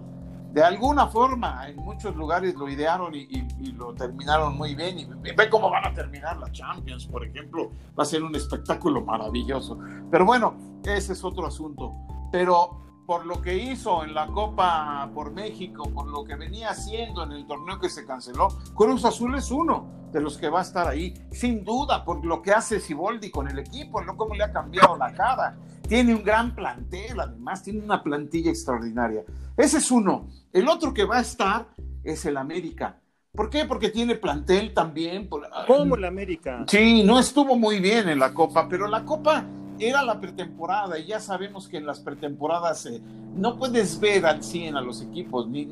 De 0.52 0.64
alguna 0.64 1.06
forma, 1.06 1.68
en 1.68 1.76
muchos 1.76 2.16
lugares 2.16 2.56
lo 2.56 2.68
idearon 2.68 3.14
y, 3.14 3.46
lo 3.76 3.94
terminaron 3.94 4.56
muy 4.56 4.74
bien. 4.74 4.98
Y 4.98 5.04
ve 5.04 5.48
cómo 5.48 5.70
van 5.70 5.86
a 5.86 5.94
terminar 5.94 6.38
la 6.38 6.50
Champions, 6.50 7.06
por 7.06 7.24
ejemplo. 7.24 7.70
Va 7.98 8.02
a 8.02 8.06
ser 8.06 8.22
un 8.22 8.34
espectáculo 8.34 9.02
maravilloso. 9.02 9.78
Pero 10.10 10.24
bueno, 10.24 10.54
ese 10.84 11.12
es 11.12 11.22
otro 11.22 11.46
asunto. 11.46 11.94
Pero 12.32 12.89
por 13.10 13.26
lo 13.26 13.42
que 13.42 13.56
hizo 13.56 14.04
en 14.04 14.14
la 14.14 14.28
Copa 14.28 15.10
por 15.12 15.32
México, 15.32 15.82
por 15.92 16.06
lo 16.06 16.22
que 16.22 16.36
venía 16.36 16.70
haciendo 16.70 17.24
en 17.24 17.32
el 17.32 17.44
torneo 17.44 17.80
que 17.80 17.88
se 17.88 18.06
canceló, 18.06 18.46
Cruz 18.76 19.04
Azul 19.04 19.34
es 19.34 19.50
uno 19.50 19.84
de 20.12 20.20
los 20.20 20.38
que 20.38 20.48
va 20.48 20.60
a 20.60 20.62
estar 20.62 20.86
ahí, 20.86 21.12
sin 21.32 21.64
duda, 21.64 22.04
por 22.04 22.24
lo 22.24 22.40
que 22.40 22.52
hace 22.52 22.78
Siboldi 22.78 23.32
con 23.32 23.48
el 23.48 23.58
equipo, 23.58 24.00
no 24.00 24.16
cómo 24.16 24.36
le 24.36 24.44
ha 24.44 24.52
cambiado 24.52 24.96
la 24.96 25.12
cara. 25.12 25.58
Tiene 25.88 26.14
un 26.14 26.22
gran 26.22 26.54
plantel, 26.54 27.18
además, 27.18 27.64
tiene 27.64 27.80
una 27.80 28.00
plantilla 28.00 28.50
extraordinaria. 28.50 29.24
Ese 29.56 29.78
es 29.78 29.90
uno. 29.90 30.28
El 30.52 30.68
otro 30.68 30.94
que 30.94 31.04
va 31.04 31.18
a 31.18 31.22
estar 31.22 31.66
es 32.04 32.24
el 32.26 32.36
América. 32.36 33.00
¿Por 33.32 33.50
qué? 33.50 33.64
Porque 33.64 33.88
tiene 33.88 34.14
plantel 34.14 34.72
también. 34.72 35.28
¿Cómo 35.66 35.96
el 35.96 36.04
América? 36.04 36.64
Sí, 36.68 37.02
no 37.02 37.18
estuvo 37.18 37.56
muy 37.56 37.80
bien 37.80 38.08
en 38.08 38.20
la 38.20 38.32
Copa, 38.32 38.68
pero 38.68 38.86
la 38.86 39.04
Copa 39.04 39.44
era 39.80 40.02
la 40.02 40.20
pretemporada 40.20 40.98
y 40.98 41.06
ya 41.06 41.20
sabemos 41.20 41.68
que 41.68 41.78
en 41.78 41.86
las 41.86 42.00
pretemporadas 42.00 42.86
eh, 42.86 43.00
no 43.34 43.56
puedes 43.56 43.98
ver 43.98 44.26
al 44.26 44.42
100 44.42 44.76
a 44.76 44.80
los 44.80 45.00
equipos, 45.00 45.48
ni, 45.48 45.64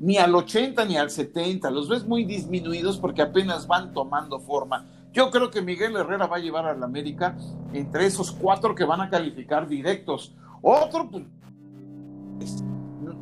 ni, 0.00 0.16
al 0.18 0.34
80 0.34 0.84
ni 0.84 0.96
al 0.96 1.10
70, 1.10 1.70
los 1.70 1.88
ves 1.88 2.06
muy 2.06 2.24
disminuidos 2.24 2.98
porque 2.98 3.22
apenas 3.22 3.66
van 3.66 3.92
tomando 3.92 4.38
forma. 4.40 4.86
Yo 5.12 5.30
creo 5.30 5.50
que 5.50 5.62
Miguel 5.62 5.96
Herrera 5.96 6.26
va 6.26 6.36
a 6.36 6.40
llevar 6.40 6.66
al 6.66 6.82
América 6.82 7.36
entre 7.72 8.06
esos 8.06 8.30
cuatro 8.30 8.74
que 8.74 8.84
van 8.84 9.00
a 9.00 9.08
calificar 9.08 9.66
directos. 9.66 10.34
Otro, 10.60 11.08
pues, 11.10 11.24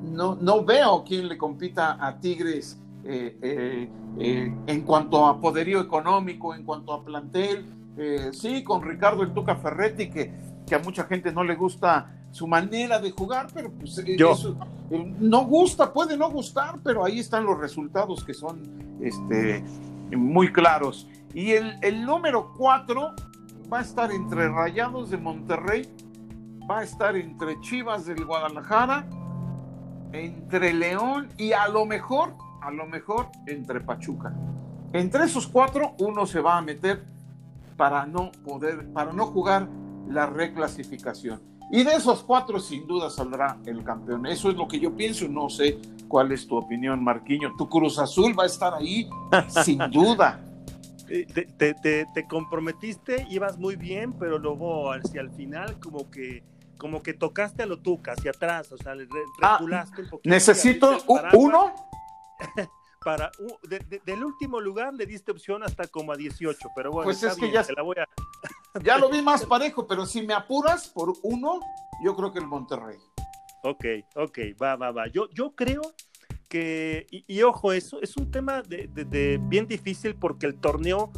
no, 0.02 0.35
no 0.35 0.64
veo 0.64 1.04
quién 1.06 1.28
le 1.28 1.38
compita 1.38 2.04
a 2.04 2.18
Tigres 2.18 2.78
eh, 3.04 3.88
eh, 4.18 4.54
en 4.66 4.83
cuanto 4.83 5.26
a 5.26 5.40
poderío 5.40 5.80
económico, 5.80 6.54
en 6.54 6.64
cuanto 6.64 6.92
a 6.92 7.04
plantel 7.04 7.64
eh, 7.97 8.31
sí, 8.33 8.62
con 8.62 8.83
Ricardo 8.83 9.23
el 9.23 9.33
Tuca 9.33 9.57
Ferretti, 9.57 10.11
que, 10.11 10.33
que, 10.67 10.75
a 10.75 10.79
mucha 10.79 11.05
gente 11.05 11.33
no 11.33 11.43
le 11.43 11.55
gusta 11.55 12.12
su 12.31 12.47
manera 12.47 12.99
de 12.99 13.11
jugar, 13.11 13.47
pero 13.55 13.71
pues 13.71 13.99
eh, 13.99 14.17
eh, 14.19 15.15
no 15.19 15.47
gusta, 15.47 15.93
puede 15.93 16.17
no 16.17 16.31
gustar, 16.31 16.79
pero 16.85 17.05
ahí 17.05 17.21
están 17.21 17.45
los 17.45 17.59
resultados 17.59 18.23
que 18.23 18.35
son 18.35 18.61
este, 19.00 19.65
muy 20.15 20.53
claros. 20.53 21.09
Y 21.33 21.53
el, 21.53 21.79
el 21.83 22.05
número 22.05 22.53
cuatro 22.57 23.15
va 23.73 23.79
a 23.79 23.83
estar 23.83 24.11
entre 24.12 24.49
Rayados 24.49 25.11
de 25.11 25.17
Monterrey, 25.17 25.88
va 26.71 26.81
a 26.81 26.83
estar 26.83 27.17
entre 27.17 27.59
Chivas 27.61 28.05
del 28.05 28.26
Guadalajara, 28.26 29.07
entre 30.12 30.75
León 30.75 31.29
y 31.38 31.53
a 31.53 31.69
lo 31.69 31.87
mejor, 31.87 32.35
a 32.61 32.71
lo 32.71 32.87
mejor 32.87 33.29
entre 33.47 33.81
Pachuca. 33.81 34.35
Entre 34.93 35.25
esos 35.25 35.47
cuatro, 35.47 35.95
uno 35.99 36.26
se 36.26 36.41
va 36.41 36.59
a 36.59 36.62
meter 36.62 37.15
para 37.76 38.06
no 38.06 38.30
poder, 38.45 38.92
para 38.92 39.12
no 39.12 39.26
jugar 39.26 39.68
la 40.09 40.26
reclasificación. 40.26 41.40
Y 41.71 41.83
de 41.83 41.95
esos 41.95 42.23
cuatro, 42.23 42.61
sin 42.61 42.87
duda, 42.87 43.11
saldrá 43.11 43.59
el 43.66 43.83
campeón. 43.83 44.26
Eso 44.26 44.50
es 44.50 44.56
lo 44.56 44.68
que 44.68 44.78
yo 44.78 44.95
pienso. 44.95 45.26
No 45.28 45.49
sé 45.49 45.78
cuál 46.06 46.30
es 46.30 46.47
tu 46.47 46.56
opinión, 46.56 47.02
Marquiño. 47.02 47.54
Tu 47.59 47.68
Cruz 47.68 47.99
Azul 47.99 48.38
va 48.38 48.45
a 48.45 48.47
estar 48.47 48.75
ahí, 48.75 49.09
sin 49.64 49.78
duda. 49.90 50.40
Eh, 51.09 51.26
te, 51.26 51.75
te, 51.75 52.06
te, 52.12 52.26
comprometiste, 52.26 53.26
ibas 53.30 53.59
muy 53.59 53.76
bien, 53.76 54.12
pero 54.12 54.38
luego 54.38 54.92
hacia 54.92 55.21
el 55.21 55.30
final, 55.30 55.78
como 55.78 56.11
que 56.11 56.42
como 56.78 57.02
que 57.02 57.14
tocaste 57.14 57.62
a 57.62 57.66
lo 57.66 57.78
tuca 57.78 58.12
hacia 58.12 58.30
atrás, 58.33 58.71
o 58.73 58.76
sea, 58.76 58.95
le 58.95 59.09
ah, 59.40 59.56
reculaste 59.59 60.02
un 60.02 60.09
poquito. 60.11 60.28
Necesito 60.28 60.99
uno. 61.33 61.75
para 63.06 63.30
del 64.04 64.25
último 64.25 64.60
lugar 64.60 64.92
le 64.92 65.06
diste 65.06 65.30
opción 65.30 65.62
hasta 65.62 65.86
como 65.86 66.10
a 66.10 66.16
18, 66.16 66.70
pero 66.75 66.90
bueno, 66.90 67.04
pues 67.04 67.22
es 67.22 67.36
que 67.36 67.52
ya, 67.52 67.64
la 67.76 67.82
voy 67.82 67.94
a... 67.98 68.08
ya 68.82 68.98
lo 68.98 69.08
vi 69.08 69.22
más 69.22 69.46
parejo, 69.46 69.86
pero 69.86 70.04
si 70.06 70.22
me 70.22 70.34
apuras 70.34 70.88
por 70.88 71.12
uno, 71.22 71.60
yo 72.02 72.16
creo 72.16 72.32
que 72.32 72.40
el 72.40 72.48
Monterrey. 72.48 72.98
Ok, 73.62 73.84
ok, 74.16 74.38
va, 74.60 74.75
va, 74.75 74.90
va. 74.90 75.06
Yo, 75.06 75.30
yo 75.30 75.54
creo 75.54 75.82
que, 76.48 77.06
y, 77.12 77.42
ojo, 77.42 77.72
eso 77.72 78.02
es 78.02 78.16
un 78.16 78.28
tema 78.32 78.62
de, 78.62 79.40
bien 79.40 79.68
difícil 79.68 80.16
porque 80.16 80.46
el 80.46 80.56
torneo, 80.56 81.12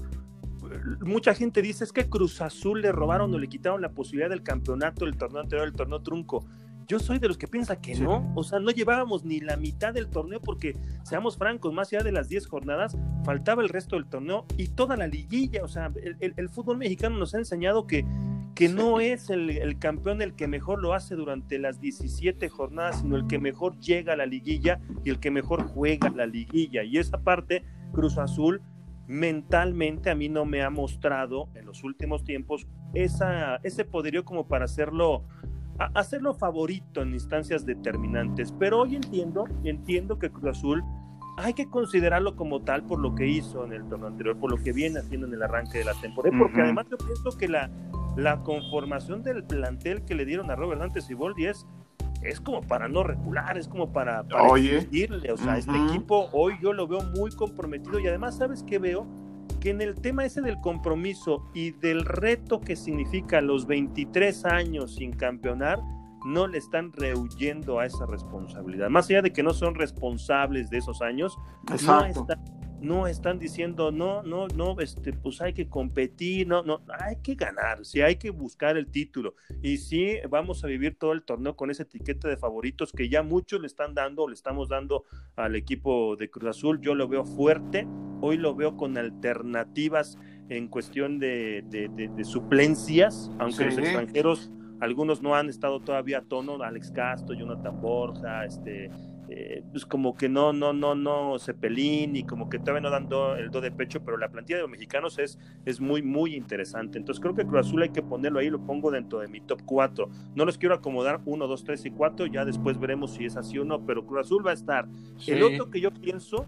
mucha 1.00 1.34
gente 1.34 1.62
dice 1.62 1.84
es 1.84 1.92
que 1.92 2.10
Cruz 2.10 2.42
Azul 2.42 2.82
le 2.82 2.92
robaron 2.92 3.32
o 3.32 3.38
le 3.38 3.48
quitaron 3.48 3.80
la 3.80 3.92
posibilidad 3.92 4.28
del 4.28 4.42
campeonato 4.42 5.06
del 5.06 5.16
torneo 5.16 5.40
anterior, 5.40 5.66
el 5.66 5.72
torneo 5.72 6.02
trunco. 6.02 6.44
Yo 6.88 6.98
soy 6.98 7.18
de 7.18 7.28
los 7.28 7.36
que 7.36 7.46
piensa 7.46 7.78
que 7.82 7.94
no, 7.96 8.32
o 8.34 8.42
sea, 8.42 8.60
no 8.60 8.70
llevábamos 8.70 9.22
ni 9.22 9.40
la 9.40 9.58
mitad 9.58 9.92
del 9.92 10.08
torneo 10.08 10.40
porque, 10.40 10.74
seamos 11.02 11.36
francos, 11.36 11.74
más 11.74 11.92
allá 11.92 12.02
de 12.02 12.12
las 12.12 12.30
10 12.30 12.46
jornadas, 12.46 12.96
faltaba 13.24 13.62
el 13.62 13.68
resto 13.68 13.96
del 13.96 14.06
torneo 14.06 14.46
y 14.56 14.68
toda 14.68 14.96
la 14.96 15.06
liguilla, 15.06 15.62
o 15.62 15.68
sea, 15.68 15.92
el, 16.20 16.48
fútbol 16.48 16.78
mexicano 16.78 17.18
nos 17.18 17.34
ha 17.34 17.38
enseñado 17.38 17.86
que, 17.86 18.06
que 18.54 18.70
no 18.70 19.00
es 19.00 19.28
el, 19.28 19.78
campeón 19.78 20.22
el 20.22 20.32
que 20.34 20.48
mejor 20.48 20.80
lo 20.80 20.94
hace 20.94 21.14
durante 21.14 21.58
las 21.58 21.78
17 21.78 22.48
jornadas, 22.48 23.00
sino 23.00 23.16
el 23.16 23.26
que 23.26 23.38
mejor 23.38 23.78
llega 23.80 24.14
a 24.14 24.16
la 24.16 24.24
liguilla 24.24 24.80
y 25.04 25.10
el 25.10 25.20
que 25.20 25.30
mejor 25.30 25.64
juega 25.64 26.08
la 26.08 26.24
liguilla. 26.24 26.84
Y 26.84 26.96
esa 26.96 27.18
parte, 27.18 27.66
Cruz 27.92 28.16
Azul, 28.16 28.62
mentalmente 29.06 30.08
a 30.08 30.14
mí 30.14 30.30
no 30.30 30.46
me 30.46 30.62
ha 30.62 30.70
mostrado 30.70 31.50
en 31.54 31.66
los 31.66 31.84
últimos 31.84 32.24
tiempos 32.24 32.66
esa, 32.94 33.56
ese 33.56 33.84
poderío 33.84 34.24
como 34.24 34.48
para 34.48 34.64
hacerlo 34.64 35.24
hacerlo 35.78 36.34
favorito 36.34 37.02
en 37.02 37.14
instancias 37.14 37.64
determinantes. 37.64 38.52
Pero 38.58 38.80
hoy 38.80 38.96
entiendo, 38.96 39.44
entiendo 39.64 40.18
que 40.18 40.30
Cruz 40.30 40.56
Azul 40.56 40.82
hay 41.36 41.54
que 41.54 41.68
considerarlo 41.68 42.34
como 42.34 42.62
tal 42.62 42.82
por 42.82 42.98
lo 42.98 43.14
que 43.14 43.26
hizo 43.26 43.64
en 43.64 43.72
el 43.72 43.84
torneo 43.88 44.08
anterior, 44.08 44.36
por 44.38 44.50
lo 44.50 44.56
que 44.56 44.72
viene 44.72 44.98
haciendo 44.98 45.26
en 45.28 45.34
el 45.34 45.42
arranque 45.42 45.78
de 45.78 45.84
la 45.84 45.94
temporada, 45.94 46.36
porque 46.36 46.60
además 46.60 46.86
yo 46.90 46.96
pienso 46.98 47.38
que 47.38 47.46
la, 47.46 47.70
la 48.16 48.42
conformación 48.42 49.22
del 49.22 49.44
plantel 49.44 50.04
que 50.04 50.16
le 50.16 50.24
dieron 50.24 50.50
a 50.50 50.56
Robert 50.56 50.80
Dantes 50.80 51.08
y 51.10 51.14
Boldi 51.14 51.46
es, 51.46 51.64
es 52.22 52.40
como 52.40 52.62
para 52.62 52.88
no 52.88 53.04
recular, 53.04 53.56
es 53.56 53.68
como 53.68 53.92
para, 53.92 54.24
para 54.24 54.42
o 55.32 55.36
sea, 55.36 55.58
este 55.58 55.76
equipo 55.84 56.28
hoy 56.32 56.54
yo 56.60 56.72
lo 56.72 56.88
veo 56.88 57.02
muy 57.14 57.30
comprometido 57.30 58.00
y 58.00 58.08
además, 58.08 58.36
¿sabes 58.36 58.64
qué 58.64 58.80
veo? 58.80 59.06
Que 59.60 59.70
en 59.70 59.80
el 59.80 59.94
tema 59.96 60.24
ese 60.24 60.40
del 60.40 60.60
compromiso 60.60 61.44
y 61.52 61.72
del 61.72 62.04
reto 62.04 62.60
que 62.60 62.76
significa 62.76 63.40
los 63.40 63.66
23 63.66 64.44
años 64.44 64.94
sin 64.94 65.12
campeonar, 65.12 65.80
no 66.24 66.46
le 66.46 66.58
están 66.58 66.92
rehuyendo 66.92 67.78
a 67.78 67.86
esa 67.86 68.06
responsabilidad. 68.06 68.88
Más 68.88 69.08
allá 69.08 69.22
de 69.22 69.32
que 69.32 69.42
no 69.42 69.54
son 69.54 69.74
responsables 69.74 70.70
de 70.70 70.78
esos 70.78 71.02
años, 71.02 71.38
no 71.68 71.74
están, 71.74 72.12
diciendo, 73.38 73.90
no, 73.90 74.22
no, 74.22 74.48
no, 74.48 74.78
este, 74.80 75.12
pues 75.12 75.40
hay 75.40 75.52
que 75.52 75.68
competir, 75.68 76.46
no, 76.46 76.62
no, 76.62 76.80
hay 77.00 77.16
que 77.16 77.34
ganar, 77.34 77.84
sí 77.84 78.00
hay 78.00 78.16
que 78.16 78.30
buscar 78.30 78.76
el 78.76 78.86
título. 78.90 79.34
Y 79.62 79.78
sí 79.78 80.16
vamos 80.28 80.64
a 80.64 80.66
vivir 80.66 80.96
todo 80.96 81.12
el 81.12 81.22
torneo 81.22 81.56
con 81.56 81.70
esa 81.70 81.82
etiqueta 81.82 82.28
de 82.28 82.36
favoritos 82.36 82.92
que 82.92 83.08
ya 83.08 83.22
muchos 83.22 83.60
le 83.60 83.66
están 83.66 83.94
dando, 83.94 84.28
le 84.28 84.34
estamos 84.34 84.68
dando 84.68 85.04
al 85.36 85.56
equipo 85.56 86.16
de 86.16 86.30
Cruz 86.30 86.50
Azul. 86.50 86.80
Yo 86.80 86.94
lo 86.94 87.08
veo 87.08 87.24
fuerte, 87.24 87.86
hoy 88.20 88.36
lo 88.36 88.54
veo 88.54 88.76
con 88.76 88.96
alternativas 88.96 90.18
en 90.48 90.68
cuestión 90.68 91.18
de, 91.18 91.64
suplencias, 92.24 93.30
aunque 93.38 93.66
los 93.66 93.78
extranjeros 93.78 94.50
algunos 94.80 95.22
no 95.22 95.34
han 95.34 95.48
estado 95.48 95.80
todavía 95.80 96.18
a 96.18 96.22
tono, 96.22 96.62
Alex 96.62 96.92
Castro, 96.92 97.34
Jonathan 97.34 97.80
Borja, 97.80 98.44
este, 98.44 98.90
eh, 99.30 99.62
pues 99.70 99.84
como 99.84 100.14
que 100.14 100.28
no, 100.28 100.52
no, 100.52 100.72
no, 100.72 100.94
no, 100.94 101.38
Cepelín 101.38 102.16
y 102.16 102.24
como 102.24 102.48
que 102.48 102.58
todavía 102.58 102.80
no 102.80 102.90
dando 102.90 103.36
el 103.36 103.50
do 103.50 103.60
de 103.60 103.70
pecho, 103.70 104.02
pero 104.02 104.16
la 104.16 104.30
plantilla 104.30 104.56
de 104.56 104.62
los 104.62 104.70
mexicanos 104.70 105.18
es, 105.18 105.38
es 105.66 105.80
muy, 105.80 106.02
muy 106.02 106.34
interesante. 106.34 106.98
Entonces 106.98 107.20
creo 107.20 107.34
que 107.34 107.44
Cruz 107.44 107.66
Azul 107.66 107.82
hay 107.82 107.90
que 107.90 108.02
ponerlo 108.02 108.38
ahí, 108.38 108.48
lo 108.48 108.64
pongo 108.64 108.90
dentro 108.90 109.18
de 109.20 109.28
mi 109.28 109.40
top 109.40 109.60
4. 109.66 110.08
No 110.34 110.44
los 110.44 110.56
quiero 110.56 110.74
acomodar 110.74 111.20
1, 111.26 111.46
2, 111.46 111.64
3 111.64 111.84
y 111.84 111.90
4, 111.90 112.26
ya 112.26 112.44
después 112.44 112.78
veremos 112.78 113.12
si 113.12 113.26
es 113.26 113.36
así 113.36 113.58
o 113.58 113.64
no, 113.64 113.84
pero 113.84 114.06
Cruz 114.06 114.26
Azul 114.26 114.46
va 114.46 114.52
a 114.52 114.54
estar. 114.54 114.88
El 115.26 115.42
otro 115.42 115.70
que 115.70 115.80
yo 115.80 115.90
pienso 115.90 116.46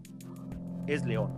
es 0.87 1.05
León. 1.05 1.31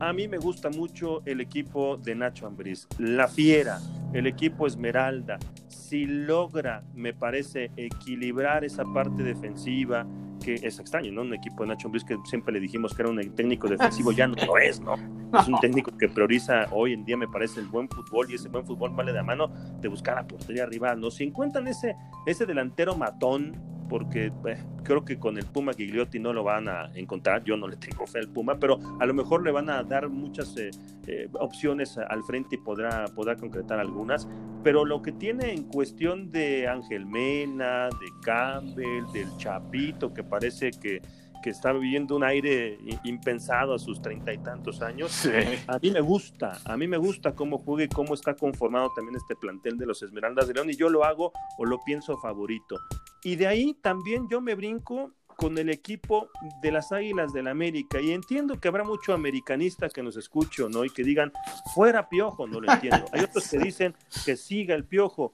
A 0.00 0.12
mí 0.12 0.26
me 0.26 0.38
gusta 0.38 0.68
mucho 0.68 1.22
el 1.26 1.40
equipo 1.40 1.96
de 1.96 2.16
Nacho 2.16 2.48
Ambriz, 2.48 2.88
la 2.98 3.28
Fiera, 3.28 3.78
el 4.12 4.26
equipo 4.26 4.66
Esmeralda, 4.66 5.38
si 5.68 6.06
logra, 6.06 6.82
me 6.94 7.12
parece, 7.12 7.70
equilibrar 7.76 8.64
esa 8.64 8.82
parte 8.84 9.22
defensiva, 9.22 10.04
que 10.42 10.54
es 10.54 10.78
extraño, 10.78 11.12
¿no? 11.12 11.22
Un 11.22 11.34
equipo 11.34 11.62
de 11.62 11.68
Nacho 11.68 11.88
Ambriz 11.88 12.04
que 12.04 12.16
siempre 12.24 12.52
le 12.52 12.60
dijimos 12.60 12.94
que 12.94 13.02
era 13.02 13.10
un 13.10 13.34
técnico 13.34 13.68
defensivo, 13.68 14.12
ya 14.12 14.26
no 14.26 14.34
lo 14.44 14.58
es, 14.58 14.80
¿no? 14.80 14.94
Es 15.32 15.48
un 15.48 15.58
técnico 15.60 15.96
que 15.96 16.10
prioriza 16.10 16.66
hoy 16.72 16.92
en 16.92 17.06
día, 17.06 17.16
me 17.16 17.26
parece, 17.26 17.60
el 17.60 17.66
buen 17.66 17.88
fútbol 17.88 18.30
y 18.30 18.34
ese 18.34 18.50
buen 18.50 18.66
fútbol 18.66 18.90
vale 18.90 19.12
de 19.12 19.16
la 19.16 19.24
mano 19.24 19.48
de 19.80 19.88
buscar 19.88 20.18
a 20.18 20.26
portería 20.26 20.66
rival, 20.66 21.00
¿no? 21.00 21.10
Si 21.10 21.24
encuentran 21.24 21.66
ese, 21.68 21.96
ese 22.26 22.44
delantero 22.44 22.94
matón, 22.96 23.56
porque 23.92 24.32
eh, 24.46 24.56
creo 24.84 25.04
que 25.04 25.18
con 25.18 25.36
el 25.36 25.44
Puma 25.44 25.74
Gigliotti 25.74 26.18
no 26.18 26.32
lo 26.32 26.42
van 26.42 26.66
a 26.66 26.90
encontrar, 26.94 27.44
yo 27.44 27.58
no 27.58 27.68
le 27.68 27.76
tengo 27.76 28.06
fe 28.06 28.20
al 28.20 28.28
Puma, 28.28 28.56
pero 28.58 28.78
a 28.98 29.04
lo 29.04 29.12
mejor 29.12 29.44
le 29.44 29.52
van 29.52 29.68
a 29.68 29.82
dar 29.82 30.08
muchas 30.08 30.56
eh, 30.56 30.70
eh, 31.06 31.28
opciones 31.34 31.98
al 31.98 32.22
frente 32.22 32.54
y 32.54 32.58
podrá, 32.58 33.04
podrá 33.14 33.36
concretar 33.36 33.78
algunas, 33.78 34.26
pero 34.64 34.86
lo 34.86 35.02
que 35.02 35.12
tiene 35.12 35.52
en 35.52 35.64
cuestión 35.64 36.30
de 36.30 36.66
Ángel 36.68 37.04
Mena, 37.04 37.90
de 37.90 38.06
Campbell, 38.22 39.04
del 39.12 39.28
Chapito, 39.36 40.14
que 40.14 40.24
parece 40.24 40.70
que 40.70 41.02
que 41.42 41.50
está 41.50 41.72
viviendo 41.72 42.16
un 42.16 42.24
aire 42.24 42.78
impensado 43.04 43.74
a 43.74 43.78
sus 43.78 44.00
treinta 44.00 44.32
y 44.32 44.38
tantos 44.38 44.80
años. 44.80 45.28
A 45.66 45.78
mí 45.78 45.90
me 45.90 46.00
gusta, 46.00 46.58
a 46.64 46.76
mí 46.76 46.86
me 46.86 46.96
gusta 46.96 47.34
cómo 47.34 47.58
juega 47.58 47.84
y 47.84 47.88
cómo 47.88 48.14
está 48.14 48.34
conformado 48.34 48.90
también 48.94 49.16
este 49.16 49.36
plantel 49.36 49.76
de 49.76 49.86
los 49.86 50.02
Esmeraldas 50.02 50.48
de 50.48 50.54
León 50.54 50.70
y 50.70 50.76
yo 50.76 50.88
lo 50.88 51.04
hago 51.04 51.32
o 51.58 51.64
lo 51.64 51.78
pienso 51.84 52.16
favorito. 52.18 52.76
Y 53.24 53.36
de 53.36 53.46
ahí 53.46 53.74
también 53.82 54.28
yo 54.30 54.40
me 54.40 54.54
brinco 54.54 55.12
con 55.42 55.58
el 55.58 55.70
equipo 55.70 56.28
de 56.62 56.70
las 56.70 56.92
Águilas 56.92 57.32
del 57.32 57.46
la 57.46 57.50
América. 57.50 58.00
Y 58.00 58.12
entiendo 58.12 58.60
que 58.60 58.68
habrá 58.68 58.84
mucho 58.84 59.12
americanista 59.12 59.88
que 59.88 60.00
nos 60.00 60.16
escuche, 60.16 60.62
¿no? 60.70 60.84
Y 60.84 60.90
que 60.90 61.02
digan, 61.02 61.32
fuera 61.74 62.08
piojo, 62.08 62.46
no 62.46 62.60
lo 62.60 62.72
entiendo. 62.72 63.06
Hay 63.12 63.22
otros 63.22 63.48
que 63.48 63.58
dicen 63.58 63.92
que 64.24 64.36
siga 64.36 64.76
el 64.76 64.84
piojo. 64.84 65.32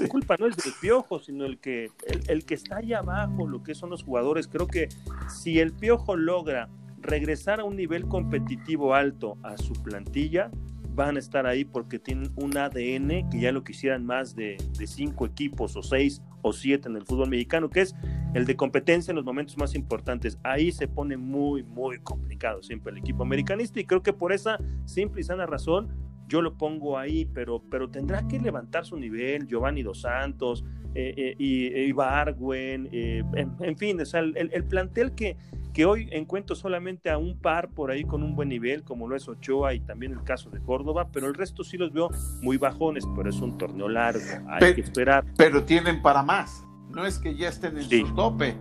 La 0.00 0.08
culpa 0.08 0.36
no 0.38 0.46
es 0.46 0.56
del 0.56 0.72
piojo, 0.80 1.18
sino 1.18 1.44
el 1.44 1.58
que, 1.58 1.90
el, 2.28 2.46
que 2.46 2.54
está 2.54 2.78
allá 2.78 3.00
abajo, 3.00 3.46
lo 3.46 3.62
que 3.62 3.74
son 3.74 3.90
los 3.90 4.02
jugadores. 4.02 4.48
Creo 4.48 4.66
que 4.66 4.88
si 5.28 5.60
el 5.60 5.74
piojo 5.74 6.16
logra 6.16 6.70
regresar 7.02 7.60
a 7.60 7.64
un 7.64 7.76
nivel 7.76 8.08
competitivo 8.08 8.94
alto 8.94 9.36
a 9.42 9.58
su 9.58 9.74
plantilla, 9.74 10.50
van 10.94 11.16
a 11.16 11.18
estar 11.18 11.46
ahí 11.46 11.64
porque 11.64 11.98
tienen 11.98 12.30
un 12.36 12.56
ADN 12.56 13.30
que 13.30 13.40
ya 13.40 13.52
lo 13.52 13.64
quisieran 13.64 14.04
más 14.04 14.34
de, 14.34 14.56
de, 14.78 14.86
cinco 14.86 15.26
equipos 15.26 15.76
o 15.76 15.82
seis 15.82 16.22
o 16.42 16.52
siete 16.52 16.88
en 16.88 16.96
el 16.96 17.04
fútbol 17.04 17.28
mexicano, 17.28 17.70
que 17.70 17.82
es 17.82 17.94
el 18.34 18.46
de 18.46 18.56
competencia 18.56 19.12
en 19.12 19.16
los 19.16 19.24
momentos 19.24 19.56
más 19.56 19.74
importantes. 19.74 20.38
Ahí 20.42 20.72
se 20.72 20.88
pone 20.88 21.16
muy, 21.16 21.62
muy 21.62 21.98
complicado 22.00 22.62
siempre 22.62 22.92
el 22.92 22.98
equipo 22.98 23.22
americanista 23.22 23.80
y 23.80 23.84
creo 23.84 24.02
que 24.02 24.12
por 24.12 24.32
esa 24.32 24.58
simple 24.84 25.20
y 25.20 25.24
sana 25.24 25.46
razón 25.46 25.88
yo 26.30 26.42
lo 26.42 26.56
pongo 26.56 26.96
ahí, 26.96 27.24
pero, 27.34 27.60
pero 27.70 27.90
tendrá 27.90 28.26
que 28.28 28.38
levantar 28.38 28.86
su 28.86 28.96
nivel, 28.96 29.48
Giovanni 29.48 29.82
Dos 29.82 30.02
Santos 30.02 30.64
eh, 30.94 31.12
eh, 31.16 31.34
y, 31.38 31.66
Ibargüen, 31.88 32.88
eh, 32.92 33.24
en, 33.34 33.76
fin, 33.76 34.00
o 34.00 34.16
el, 34.16 34.36
el 34.36 34.64
plantel 34.64 35.12
que, 35.12 35.36
que 35.72 35.84
hoy 35.84 36.08
encuentro 36.12 36.56
solamente 36.56 37.10
a 37.10 37.18
un 37.18 37.38
par 37.38 37.70
por 37.70 37.90
ahí 37.90 38.04
con 38.04 38.22
un 38.22 38.34
buen 38.34 38.48
nivel, 38.48 38.82
como 38.82 39.08
lo 39.08 39.16
es 39.16 39.28
Ochoa 39.28 39.74
y 39.74 39.80
también 39.80 40.12
el 40.12 40.22
caso 40.22 40.50
de 40.50 40.60
Córdoba, 40.60 41.08
pero 41.12 41.26
el 41.26 41.34
resto 41.34 41.64
sí 41.64 41.76
los 41.76 41.92
veo 41.92 42.10
muy 42.42 42.56
bajones, 42.56 43.04
pero 43.14 43.30
es 43.30 43.40
un 43.40 43.56
torneo 43.58 43.88
largo, 43.88 44.20
hay 44.48 44.74
que 44.74 44.80
esperar. 44.80 45.24
Pero 45.36 45.64
tienen 45.64 46.02
para 46.02 46.22
más, 46.22 46.64
no 46.90 47.06
es 47.06 47.18
que 47.18 47.34
ya 47.34 47.48
estén 47.48 47.76
en 47.78 47.88
su 47.88 48.14
tope. 48.14 48.56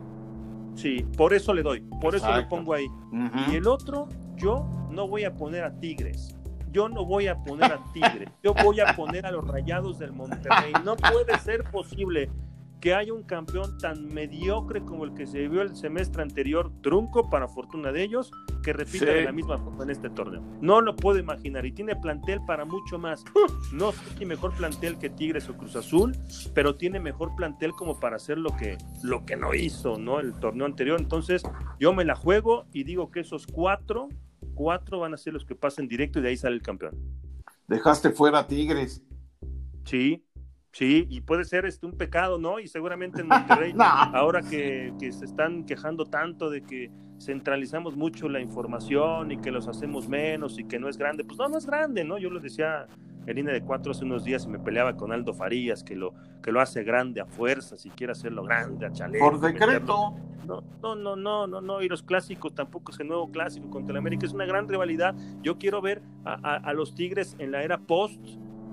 Sí, 0.76 1.06
por 1.18 1.34
eso 1.34 1.54
le 1.54 1.64
doy, 1.64 1.82
por 2.02 2.16
eso 2.16 2.34
le 2.36 2.44
pongo 2.44 2.74
ahí. 2.74 2.88
Y 3.50 3.56
el 3.56 3.68
otro, 3.68 4.08
yo 4.36 4.66
no 4.90 5.08
voy 5.08 5.24
a 5.24 5.36
poner 5.36 5.64
a 5.64 5.80
Tigres, 5.80 6.36
yo 6.72 6.88
no 6.88 7.04
voy 7.06 7.28
a 7.28 7.36
poner 7.44 7.72
a 7.72 7.84
Tigres, 7.92 8.30
yo 8.44 8.54
voy 8.54 8.80
a 8.80 8.96
poner 8.96 9.26
a 9.26 9.32
los 9.32 9.46
Rayados 9.48 9.98
del 9.98 10.14
Monterrey. 10.14 10.72
No 10.86 10.96
puede 10.96 11.38
ser 11.40 11.64
posible 11.64 12.30
que 12.80 12.94
haya 12.94 13.14
un 13.14 13.24
campeón 13.24 13.78
tan 13.78 14.08
mediocre 14.08 14.82
como 14.82 15.04
el 15.04 15.14
que 15.14 15.28
se 15.28 15.48
vio 15.48 15.62
el 15.62 15.76
semestre 15.76 16.22
anterior, 16.22 16.72
trunco 16.82 17.30
para 17.30 17.48
fortuna 17.48 17.92
de 17.92 18.04
ellos, 18.04 18.32
que 18.64 18.74
repita 18.74 19.06
de 19.06 19.24
la 19.24 19.32
misma 19.32 19.58
forma 19.58 19.84
en 19.84 19.90
este 19.90 20.10
torneo. 20.10 20.42
No 20.62 20.82
lo 20.82 20.96
puedo 20.96 21.20
imaginar 21.20 21.66
y 21.66 21.72
tiene 21.72 21.96
plantel 21.96 22.40
para 22.46 22.66
mucho 22.66 22.98
más. 22.98 23.24
No 23.74 23.92
sé 23.92 24.00
si 24.18 24.26
mejor 24.26 24.54
plantel 24.56 24.98
que 24.98 25.10
Tigres 25.10 25.50
o 25.50 25.58
Cruz 25.58 25.76
Azul, 25.76 26.16
pero 26.54 26.76
tiene 26.76 27.00
mejor 27.00 27.36
plantel 27.36 27.72
como 27.72 28.00
para 28.00 28.16
hacer 28.16 28.38
lo 28.38 28.56
que, 28.56 28.78
lo 29.04 29.26
que 29.26 29.36
no 29.36 29.54
hizo, 29.54 29.98
¿no? 29.98 30.20
El 30.20 30.34
torneo 30.34 30.66
anterior. 30.66 31.00
Entonces, 31.00 31.44
yo 31.80 31.94
me 31.94 32.06
la 32.06 32.16
juego 32.16 32.66
y 32.72 32.84
digo 32.84 33.12
que 33.12 33.22
esos 33.22 33.46
cuatro, 33.46 34.10
cuatro 34.54 35.00
van 35.00 35.14
a 35.14 35.18
ser 35.18 35.34
los 35.34 35.46
que 35.46 35.56
pasen 35.56 35.88
directo 35.88 36.20
y 36.20 36.22
de 36.22 36.30
ahí 36.30 36.38
sale 36.38 36.56
el 36.56 36.62
campeón. 36.62 36.98
Dejaste 37.68 38.12
fuera 38.12 38.40
a 38.40 38.48
Tigres. 38.48 39.04
Sí, 39.86 40.26
Sí, 40.72 41.08
y 41.10 41.22
puede 41.22 41.46
ser 41.46 41.66
este 41.66 41.86
un 41.86 41.98
pecado, 41.98 42.38
¿no? 42.38 42.60
Y 42.60 42.68
seguramente 42.68 43.22
en 43.22 43.28
Monterrey, 43.28 43.74
ahora 43.78 44.42
que, 44.42 44.94
que, 45.00 45.12
se 45.12 45.26
están 45.26 45.66
quejando 45.66 46.06
tanto 46.06 46.50
de 46.50 46.62
que 46.62 46.92
centralizamos 47.20 47.96
mucho 47.96 48.30
la 48.30 48.40
información 48.40 49.32
y 49.32 49.38
que 49.38 49.52
los 49.52 49.68
hacemos 49.68 50.08
menos 50.08 50.58
y 50.60 50.66
que 50.66 50.80
no 50.80 50.88
es 50.88 50.98
grande, 50.98 51.24
pues 51.24 51.38
no, 51.38 51.50
no 51.50 51.58
es 51.58 51.66
grande, 51.66 52.04
¿no? 52.04 52.18
Yo 52.18 52.30
lo 52.30 52.40
decía 52.40 52.88
en 53.26 53.36
línea 53.36 53.54
de 53.54 53.62
cuatro 53.62 53.92
hace 53.92 54.06
unos 54.06 54.24
días 54.24 54.46
y 54.46 54.50
me 54.50 54.60
peleaba 54.60 54.96
con 54.96 55.12
Aldo 55.12 55.34
Farías, 55.34 55.84
que 55.84 55.96
lo, 55.96 56.14
que 56.42 56.52
lo 56.52 56.62
hace 56.62 56.84
grande 56.84 57.22
a 57.22 57.26
fuerza, 57.26 57.76
si 57.78 57.90
quiere 57.90 58.12
hacerlo 58.12 58.44
grande, 58.44 58.86
a 58.86 58.92
chaleco. 58.92 59.30
Por 59.30 59.40
decreto. 59.40 60.16
No, 60.48 60.64
no, 60.82 60.96
no, 60.96 61.16
no, 61.16 61.46
no, 61.46 61.62
no, 61.62 61.82
y 61.84 61.88
los 61.88 62.02
clásicos 62.02 62.56
tampoco 62.56 62.92
es 62.92 63.00
el 63.00 63.08
nuevo 63.08 63.30
clásico 63.30 63.70
contra 63.70 63.92
el 63.92 63.98
América, 63.98 64.26
es 64.26 64.34
una 64.34 64.46
gran 64.46 64.68
rivalidad. 64.68 65.14
Yo 65.44 65.60
quiero 65.60 65.80
ver 65.80 66.02
a, 66.26 66.56
a 66.56 66.74
los 66.74 66.96
Tigres 66.96 67.36
en 67.38 67.52
la 67.52 67.62
era 67.62 67.78
post 67.78 68.20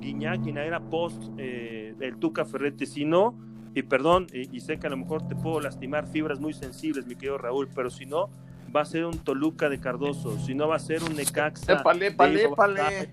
Guiñac 0.00 0.46
era 0.46 0.80
post 0.80 1.22
eh, 1.38 1.94
el 2.00 2.16
Tuca 2.16 2.44
Ferretti, 2.44 2.86
si 2.86 3.04
no, 3.04 3.34
y 3.74 3.82
perdón, 3.82 4.26
y, 4.32 4.60
sé 4.60 4.78
que 4.78 4.86
a 4.86 4.90
lo 4.90 4.96
mejor 4.96 5.28
te 5.28 5.34
puedo 5.34 5.60
lastimar 5.60 6.06
fibras 6.06 6.40
muy 6.40 6.54
sensibles, 6.54 7.06
mi 7.06 7.14
querido 7.14 7.36
Raúl, 7.36 7.68
pero 7.74 7.90
si 7.90 8.06
no, 8.06 8.30
va 8.74 8.80
a 8.80 8.84
ser 8.86 9.04
un 9.04 9.18
Toluca 9.18 9.68
de 9.68 9.78
Cardoso, 9.78 10.38
si 10.38 10.54
no 10.54 10.66
va 10.68 10.76
a 10.76 10.78
ser 10.78 11.02
un 11.02 11.14
Necaxa. 11.14 11.74
Épale, 11.74 12.06
épale, 12.06 12.44
épale. 12.44 13.10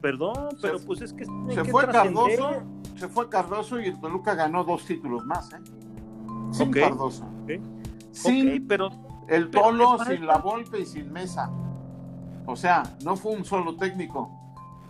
Perdón, 0.00 0.56
pero 0.62 0.78
pues 0.78 1.00
es 1.00 1.12
que 1.12 1.24
se 1.24 1.64
fue 1.64 1.86
Cardoso, 1.88 2.62
se 2.96 3.08
fue 3.08 3.28
Cardoso 3.28 3.80
y 3.80 3.86
el 3.86 4.00
Toluca 4.00 4.36
ganó 4.36 4.62
dos 4.62 4.84
títulos 4.84 5.26
más, 5.26 5.52
¿eh? 5.52 5.58
Sin 6.52 6.70
Cardoso. 6.70 7.24
Sin 8.12 8.68
pero 8.68 8.90
el 9.28 9.50
Tolo, 9.50 9.98
sin 10.04 10.26
la 10.26 10.38
Volpe 10.38 10.80
y 10.80 10.86
sin 10.86 11.12
Mesa. 11.12 11.50
O 12.46 12.54
sea, 12.54 12.84
no 13.04 13.16
fue 13.16 13.32
un 13.32 13.44
solo 13.44 13.76
técnico 13.76 14.37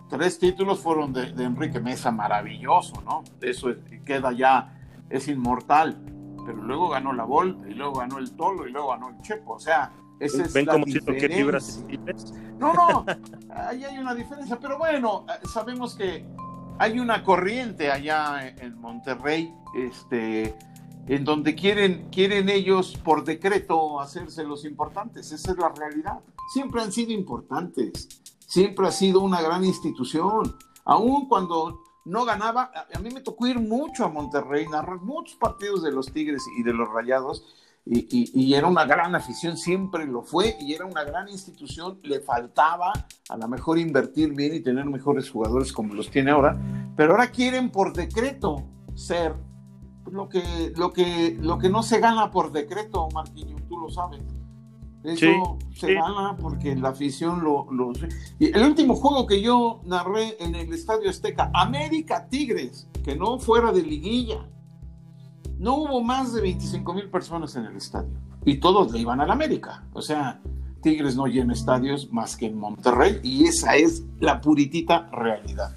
tres 0.08 0.38
títulos 0.38 0.80
fueron 0.80 1.12
de, 1.12 1.30
Enrique 1.42 1.80
Mesa, 1.80 2.10
maravilloso, 2.10 3.02
¿no? 3.02 3.24
Eso 3.40 3.74
queda 4.04 4.32
ya 4.32 4.74
es 5.10 5.28
inmortal, 5.28 5.98
pero 6.44 6.62
luego 6.62 6.88
ganó 6.88 7.12
la 7.12 7.24
Volpe, 7.24 7.70
y 7.70 7.74
luego 7.74 7.94
ganó 8.00 8.18
el 8.18 8.32
Tolo, 8.32 8.66
y 8.66 8.72
luego 8.72 8.88
ganó 8.88 9.10
el 9.10 9.20
Chepo, 9.20 9.54
o 9.54 9.60
sea, 9.60 9.92
esa 10.20 10.42
es 10.42 10.52
¿Ven 10.52 10.66
la 10.66 10.72
cómo 10.72 10.86
siento 10.86 11.12
que 11.12 11.28
fibras 11.28 11.86
diferencia. 11.86 12.36
No, 12.58 12.72
no, 12.72 13.04
ahí 13.54 13.84
hay 13.84 13.98
una 13.98 14.14
diferencia, 14.14 14.58
pero 14.60 14.78
bueno, 14.78 15.24
sabemos 15.44 15.94
que 15.94 16.24
hay 16.78 16.98
una 16.98 17.24
corriente 17.24 17.90
allá 17.90 18.48
en 18.48 18.80
Monterrey, 18.80 19.52
este, 19.76 20.54
en 21.06 21.24
donde 21.24 21.54
quieren, 21.54 22.08
quieren 22.10 22.48
ellos 22.48 22.96
por 23.02 23.24
decreto 23.24 24.00
hacerse 24.00 24.44
los 24.44 24.64
importantes. 24.64 25.32
Esa 25.32 25.52
es 25.52 25.58
la 25.58 25.70
realidad. 25.70 26.20
Siempre 26.52 26.80
han 26.80 26.92
sido 26.92 27.12
importantes, 27.12 28.08
siempre 28.48 28.88
ha 28.88 28.90
sido 28.90 29.20
una 29.20 29.40
gran 29.40 29.64
institución. 29.64 30.56
Aún 30.84 31.28
cuando 31.28 31.82
no 32.06 32.24
ganaba, 32.24 32.72
a 32.92 32.98
mí 32.98 33.10
me 33.10 33.20
tocó 33.20 33.46
ir 33.46 33.60
mucho 33.60 34.04
a 34.04 34.08
Monterrey, 34.08 34.66
narrar 34.66 35.00
muchos 35.02 35.36
partidos 35.36 35.82
de 35.82 35.92
los 35.92 36.10
Tigres 36.10 36.42
y 36.58 36.62
de 36.62 36.72
los 36.72 36.88
Rayados, 36.88 37.44
y, 37.90 38.52
era 38.52 38.66
una 38.66 38.84
gran 38.84 39.14
afición, 39.14 39.56
siempre 39.56 40.06
lo 40.06 40.22
fue, 40.22 40.56
y 40.60 40.74
era 40.74 40.84
una 40.84 41.04
gran 41.04 41.28
institución, 41.28 41.98
le 42.02 42.20
faltaba 42.20 42.92
a 43.30 43.36
lo 43.36 43.48
mejor 43.48 43.78
invertir 43.78 44.34
bien 44.34 44.54
y 44.54 44.60
tener 44.60 44.84
mejores 44.84 45.30
jugadores 45.30 45.72
como 45.72 45.94
los 45.94 46.10
tiene 46.10 46.32
ahora, 46.32 46.58
pero 46.96 47.12
ahora 47.12 47.30
quieren 47.30 47.70
por 47.70 47.94
decreto 47.94 48.64
ser 48.94 49.34
lo 50.10 50.28
que, 50.28 50.72
lo 50.76 50.92
que, 50.92 51.38
lo 51.40 51.58
que 51.58 51.70
no 51.70 51.82
se 51.82 51.98
gana 51.98 52.30
por 52.30 52.52
decreto, 52.52 53.08
Marquinho, 53.14 53.56
tú 53.68 53.78
lo 53.78 53.88
sabes. 53.88 54.20
Eso 55.04 55.58
se 55.74 55.94
gana 55.94 56.36
porque 56.36 56.74
la 56.74 56.90
afición 56.90 57.42
lo, 57.42 57.70
lo... 57.70 57.92
Y 58.38 58.46
el 58.46 58.62
último 58.64 58.94
juego 58.96 59.26
que 59.26 59.40
yo 59.40 59.80
narré 59.84 60.36
en 60.40 60.54
el 60.54 60.72
Estadio 60.72 61.08
Azteca, 61.08 61.50
América 61.54 62.28
Tigres, 62.28 62.88
que 63.04 63.14
no 63.14 63.38
fuera 63.38 63.72
de 63.72 63.82
liguilla, 63.82 64.48
no 65.58 65.76
hubo 65.76 66.02
más 66.02 66.32
de 66.32 66.40
25 66.40 66.94
mil 66.94 67.10
personas 67.10 67.54
en 67.56 67.64
el 67.66 67.76
estadio 67.76 68.18
y 68.44 68.58
todos 68.58 68.92
le 68.92 69.00
iban 69.00 69.20
al 69.20 69.30
América. 69.30 69.84
O 69.92 70.02
sea, 70.02 70.40
Tigres 70.82 71.16
no 71.16 71.26
llena 71.26 71.52
estadios 71.52 72.12
más 72.12 72.36
que 72.36 72.46
en 72.46 72.56
Monterrey 72.56 73.20
y 73.22 73.44
esa 73.44 73.76
es 73.76 74.04
la 74.20 74.40
puritita 74.40 75.08
realidad. 75.12 75.74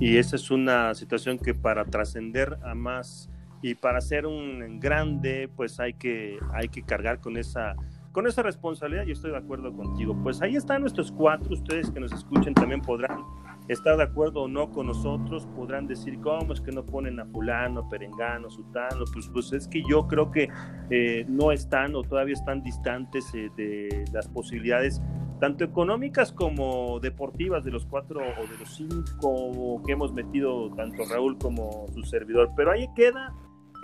Y 0.00 0.16
esa 0.16 0.36
es 0.36 0.50
una 0.50 0.94
situación 0.94 1.38
que 1.38 1.54
para 1.54 1.84
trascender 1.84 2.58
a 2.64 2.74
más 2.74 3.28
y 3.62 3.74
para 3.74 4.00
ser 4.00 4.26
un 4.26 4.80
grande, 4.80 5.48
pues 5.54 5.78
hay 5.80 5.94
que, 5.94 6.38
hay 6.52 6.68
que 6.68 6.82
cargar 6.82 7.20
con 7.20 7.36
esa 7.36 7.76
con 8.14 8.28
esa 8.28 8.42
responsabilidad 8.42 9.04
yo 9.04 9.12
estoy 9.12 9.32
de 9.32 9.38
acuerdo 9.38 9.74
contigo. 9.76 10.16
Pues 10.22 10.40
ahí 10.40 10.54
están 10.54 10.82
nuestros 10.82 11.10
cuatro, 11.10 11.52
ustedes 11.52 11.90
que 11.90 11.98
nos 11.98 12.12
escuchen 12.12 12.54
también 12.54 12.80
podrán 12.80 13.24
estar 13.66 13.96
de 13.96 14.04
acuerdo 14.04 14.42
o 14.42 14.48
no 14.48 14.70
con 14.70 14.86
nosotros, 14.86 15.46
podrán 15.56 15.88
decir, 15.88 16.20
¿cómo 16.20 16.52
es 16.52 16.60
que 16.60 16.70
no 16.70 16.86
ponen 16.86 17.18
a 17.18 17.26
fulano, 17.26 17.88
perengano, 17.88 18.48
sutano? 18.48 19.04
Pues, 19.12 19.28
pues 19.32 19.52
es 19.52 19.66
que 19.66 19.82
yo 19.90 20.06
creo 20.06 20.30
que 20.30 20.48
eh, 20.90 21.26
no 21.28 21.50
están 21.50 21.96
o 21.96 22.04
todavía 22.04 22.34
están 22.34 22.62
distantes 22.62 23.34
eh, 23.34 23.50
de 23.56 24.04
las 24.12 24.28
posibilidades 24.28 25.02
tanto 25.40 25.64
económicas 25.64 26.32
como 26.32 27.00
deportivas 27.00 27.64
de 27.64 27.72
los 27.72 27.84
cuatro 27.84 28.20
o 28.20 28.46
de 28.46 28.58
los 28.60 28.76
cinco 28.76 29.82
que 29.84 29.92
hemos 29.92 30.12
metido 30.12 30.70
tanto 30.76 31.02
Raúl 31.10 31.36
como 31.38 31.86
su 31.92 32.04
servidor. 32.04 32.50
Pero 32.56 32.70
ahí 32.70 32.88
queda 32.94 33.34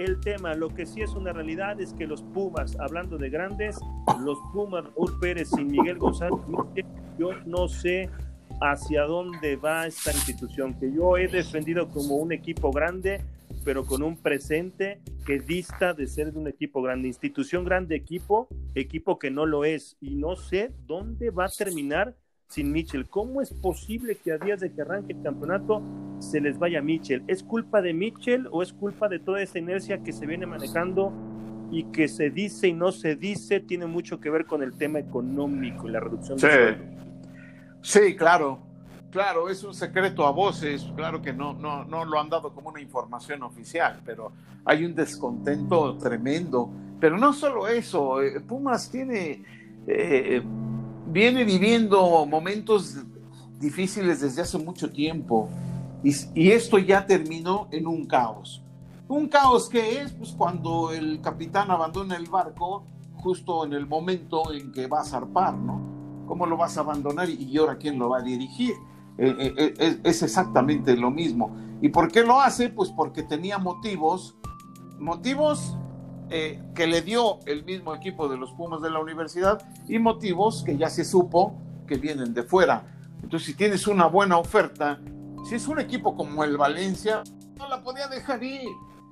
el 0.04 0.20
tema. 0.20 0.54
Lo 0.54 0.68
que 0.74 0.86
sí 0.86 1.02
es 1.02 1.14
una 1.14 1.32
realidad 1.32 1.80
es 1.80 1.92
que 1.92 2.06
los 2.06 2.22
Pumas, 2.22 2.76
hablando 2.78 3.18
de 3.18 3.30
grandes, 3.30 3.78
los 4.24 4.38
Pumas, 4.52 4.84
Raúl 4.84 5.18
Pérez 5.20 5.50
y 5.58 5.64
Miguel 5.64 5.98
González, 5.98 6.40
yo 7.18 7.32
no 7.46 7.68
sé 7.68 8.08
hacia 8.60 9.04
dónde 9.04 9.56
va 9.56 9.86
esta 9.86 10.12
institución, 10.12 10.74
que 10.78 10.92
yo 10.92 11.16
he 11.16 11.28
defendido 11.28 11.88
como 11.88 12.16
un 12.16 12.32
equipo 12.32 12.70
grande, 12.70 13.22
pero 13.64 13.84
con 13.84 14.02
un 14.02 14.16
presente 14.16 15.00
que 15.26 15.38
dista 15.38 15.92
de 15.92 16.06
ser 16.06 16.32
de 16.32 16.38
un 16.38 16.48
equipo 16.48 16.82
grande. 16.82 17.08
Institución 17.08 17.64
grande, 17.64 17.94
equipo, 17.96 18.48
equipo 18.74 19.18
que 19.18 19.30
no 19.30 19.46
lo 19.46 19.64
es. 19.64 19.96
Y 20.00 20.14
no 20.14 20.36
sé 20.36 20.72
dónde 20.86 21.30
va 21.30 21.46
a 21.46 21.48
terminar 21.48 22.16
sin 22.50 22.72
Mitchell. 22.72 23.06
¿Cómo 23.06 23.40
es 23.40 23.52
posible 23.52 24.16
que 24.16 24.32
a 24.32 24.38
días 24.38 24.60
de 24.60 24.72
que 24.72 24.82
arranque 24.82 25.12
el 25.12 25.22
campeonato 25.22 25.80
se 26.18 26.40
les 26.40 26.58
vaya 26.58 26.82
Mitchell? 26.82 27.22
¿Es 27.28 27.44
culpa 27.44 27.80
de 27.80 27.94
Mitchell 27.94 28.48
o 28.50 28.62
es 28.62 28.72
culpa 28.72 29.08
de 29.08 29.20
toda 29.20 29.40
esa 29.40 29.60
inercia 29.60 30.02
que 30.02 30.12
se 30.12 30.26
viene 30.26 30.46
manejando 30.46 31.12
y 31.70 31.84
que 31.84 32.08
se 32.08 32.30
dice 32.30 32.66
y 32.66 32.72
no 32.72 32.90
se 32.90 33.14
dice? 33.14 33.60
Tiene 33.60 33.86
mucho 33.86 34.18
que 34.18 34.30
ver 34.30 34.46
con 34.46 34.64
el 34.64 34.72
tema 34.72 34.98
económico 34.98 35.88
y 35.88 35.92
la 35.92 36.00
reducción 36.00 36.40
sí. 36.40 36.46
de 36.48 36.76
Sí, 37.82 38.16
claro. 38.16 38.58
Claro, 39.12 39.48
es 39.48 39.62
un 39.64 39.74
secreto 39.74 40.26
a 40.26 40.30
voces, 40.30 40.88
claro 40.94 41.20
que 41.22 41.32
no, 41.32 41.52
no, 41.52 41.84
no 41.84 42.04
lo 42.04 42.20
han 42.20 42.28
dado 42.28 42.52
como 42.52 42.70
una 42.70 42.80
información 42.80 43.42
oficial, 43.42 44.00
pero 44.04 44.32
hay 44.64 44.84
un 44.84 44.94
descontento 44.94 45.96
tremendo. 45.98 46.70
Pero 47.00 47.16
no 47.16 47.32
solo 47.32 47.66
eso, 47.66 48.22
eh, 48.22 48.40
Pumas 48.40 48.88
tiene 48.90 49.42
eh, 49.86 50.42
viene 51.11 51.44
viviendo 51.44 52.25
momentos 52.27 52.96
difíciles 53.59 54.20
desde 54.20 54.42
hace 54.42 54.59
mucho 54.59 54.90
tiempo 54.90 55.49
y, 56.03 56.51
esto 56.51 56.79
ya 56.79 57.07
terminó 57.07 57.68
en 57.70 57.87
un 57.87 58.07
caos. 58.07 58.62
Un 59.09 59.29
caos 59.29 59.68
que 59.68 60.01
es 60.01 60.12
pues, 60.12 60.33
cuando 60.33 60.92
el 60.92 61.20
capitán 61.20 61.70
abandona 61.70 62.16
el 62.16 62.27
barco 62.27 62.85
justo 63.16 63.66
en 63.66 63.75
el 63.75 63.87
momento 63.87 64.53
en 64.53 64.73
que 64.73 64.87
va 64.87 65.01
a 65.01 65.05
zarpar, 65.05 65.55
¿no? 65.55 66.25
¿Cómo 66.27 66.46
lo 66.46 66.57
vas 66.57 66.79
a 66.79 66.81
abandonar 66.81 67.29
y 67.29 67.55
ahora 67.59 67.77
quién 67.77 67.99
lo 67.99 68.09
va 68.09 68.18
a 68.18 68.23
dirigir? 68.23 68.75
Eh, 69.18 69.37
eh, 69.38 69.75
eh, 69.79 70.01
es 70.05 70.23
exactamente 70.23 70.96
lo 70.96 71.11
mismo. 71.11 71.55
¿Y 71.83 71.88
por 71.90 72.11
qué 72.11 72.23
lo 72.23 72.40
hace? 72.40 72.70
Pues 72.70 72.90
porque 72.90 73.23
tenía 73.23 73.59
motivos, 73.59 74.37
motivos 74.99 75.77
eh, 76.33 76.62
que 76.77 76.87
le 76.87 77.03
dio 77.03 77.40
el 77.47 77.64
mismo 77.64 77.93
equipo 77.93 78.29
de 78.29 78.37
los 78.37 78.53
Pumas 78.53 78.81
de 78.81 78.88
la 78.88 79.01
universidad 79.01 79.61
y 79.88 79.99
motivos 79.99 80.62
que 80.64 80.77
ya 80.77 80.88
se 80.88 81.05
supo 81.05 81.55
que 81.88 81.97
vienen 81.97 82.33
de 82.33 82.45
fuera. 82.45 82.85
Entonces, 83.21 83.49
si 83.49 83.55
tienes 83.55 83.88
una 83.88 84.07
buena 84.07 84.38
oferta, 84.38 85.01
si 85.45 85.57
es 85.57 85.66
un 85.66 85.81
equipo 85.81 86.16
como 86.16 86.45
el 86.45 86.57
Valencia, 86.57 87.25
no 87.59 87.69
la 87.69 87.83
podía 87.83 88.07
dejar 88.07 88.43
ir, 88.45 88.69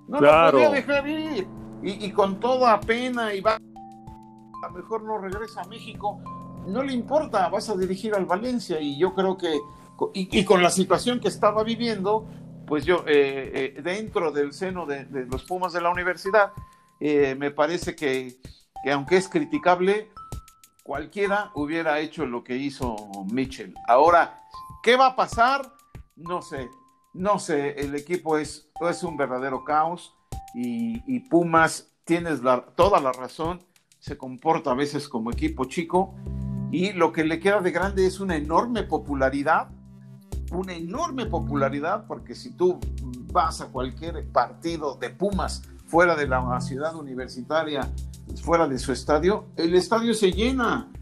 no 0.07 0.21
la 0.21 0.53
podía 0.53 0.71
dejar 0.71 1.09
ir. 1.09 1.47
Y, 1.83 2.11
con 2.13 2.41
toda 2.41 2.81
pena 2.81 3.35
y 3.35 3.41
va, 3.41 3.55
a 3.57 4.69
lo 4.69 4.71
mejor 4.75 5.03
no 5.03 5.19
regresa 5.19 5.63
a 5.63 5.65
México, 5.65 6.21
no 6.67 6.83
le 6.83 6.93
importa, 6.93 7.49
vas 7.49 7.69
a 7.69 7.77
dirigir 7.77 8.15
al 8.15 8.27
Valencia 8.27 8.81
y 8.81 8.99
yo 8.99 9.15
creo 9.15 9.37
que, 9.37 9.59
y, 10.15 10.45
con 10.45 10.63
la 10.63 10.71
situación 10.71 11.21
que 11.21 11.29
estaba 11.29 11.65
viviendo, 11.65 12.27
pues 12.67 12.85
yo, 12.85 13.05
eh, 13.07 13.75
eh, 13.77 13.83
dentro 13.83 14.31
del 14.31 14.53
seno 14.53 14.87
de, 14.87 15.05
de 15.05 15.27
los 15.27 15.45
Pumas 15.45 15.73
de 15.73 15.81
la 15.81 15.91
universidad, 15.91 16.53
eh, 17.01 17.35
me 17.37 17.51
parece 17.51 17.95
que, 17.95 18.41
aunque 18.91 19.17
es 19.17 19.29
criticable, 19.29 20.11
cualquiera 20.83 21.51
hubiera 21.55 22.01
hecho 22.01 22.27
lo 22.27 22.43
que 22.43 22.57
hizo 22.57 22.97
Mitchell. 23.31 23.75
Ahora, 23.87 24.43
¿qué 24.83 24.97
va 24.97 25.09
a 25.09 25.17
pasar? 25.17 25.73
No 26.17 26.43
sé, 26.43 26.69
no 27.15 27.39
sé, 27.39 27.81
el 27.81 27.95
equipo 27.95 28.39
es, 28.39 28.71
es 28.89 29.03
un 29.03 29.17
verdadero 29.17 29.65
caos 29.65 30.15
y, 30.55 31.21
Pumas, 31.29 31.93
tienes 32.05 32.41
toda 32.75 33.01
la 33.01 33.13
razón, 33.13 33.63
se 33.99 34.17
comporta 34.17 34.71
a 34.71 34.75
veces 34.75 35.09
como 35.09 35.31
equipo 35.31 35.67
chico 35.67 36.15
y 36.71 36.93
lo 36.93 37.13
que 37.13 37.25
le 37.25 37.39
queda 37.39 37.61
de 37.61 37.71
grande 37.71 38.07
es 38.07 38.21
una 38.21 38.37
enorme 38.37 38.83
popularidad, 38.83 39.69
una 40.53 40.75
enorme 40.75 41.27
popularidad, 41.27 42.07
porque 42.07 42.35
si 42.35 42.51
tú 42.51 42.79
vas 43.33 43.61
a 43.61 43.69
cualquier 43.69 44.27
partido 44.33 44.95
de 44.97 45.11
Pumas, 45.11 45.63
fuera 45.89 46.15
de 46.15 46.29
la 46.29 46.61
ciudad 46.61 46.95
universitaria, 46.95 47.91
fuera 48.43 48.69
de 48.69 48.79
su 48.79 48.93
estadio, 48.93 49.47
el 49.57 49.75
estadio 49.75 50.13
se 50.13 50.31
llena, 50.31 50.93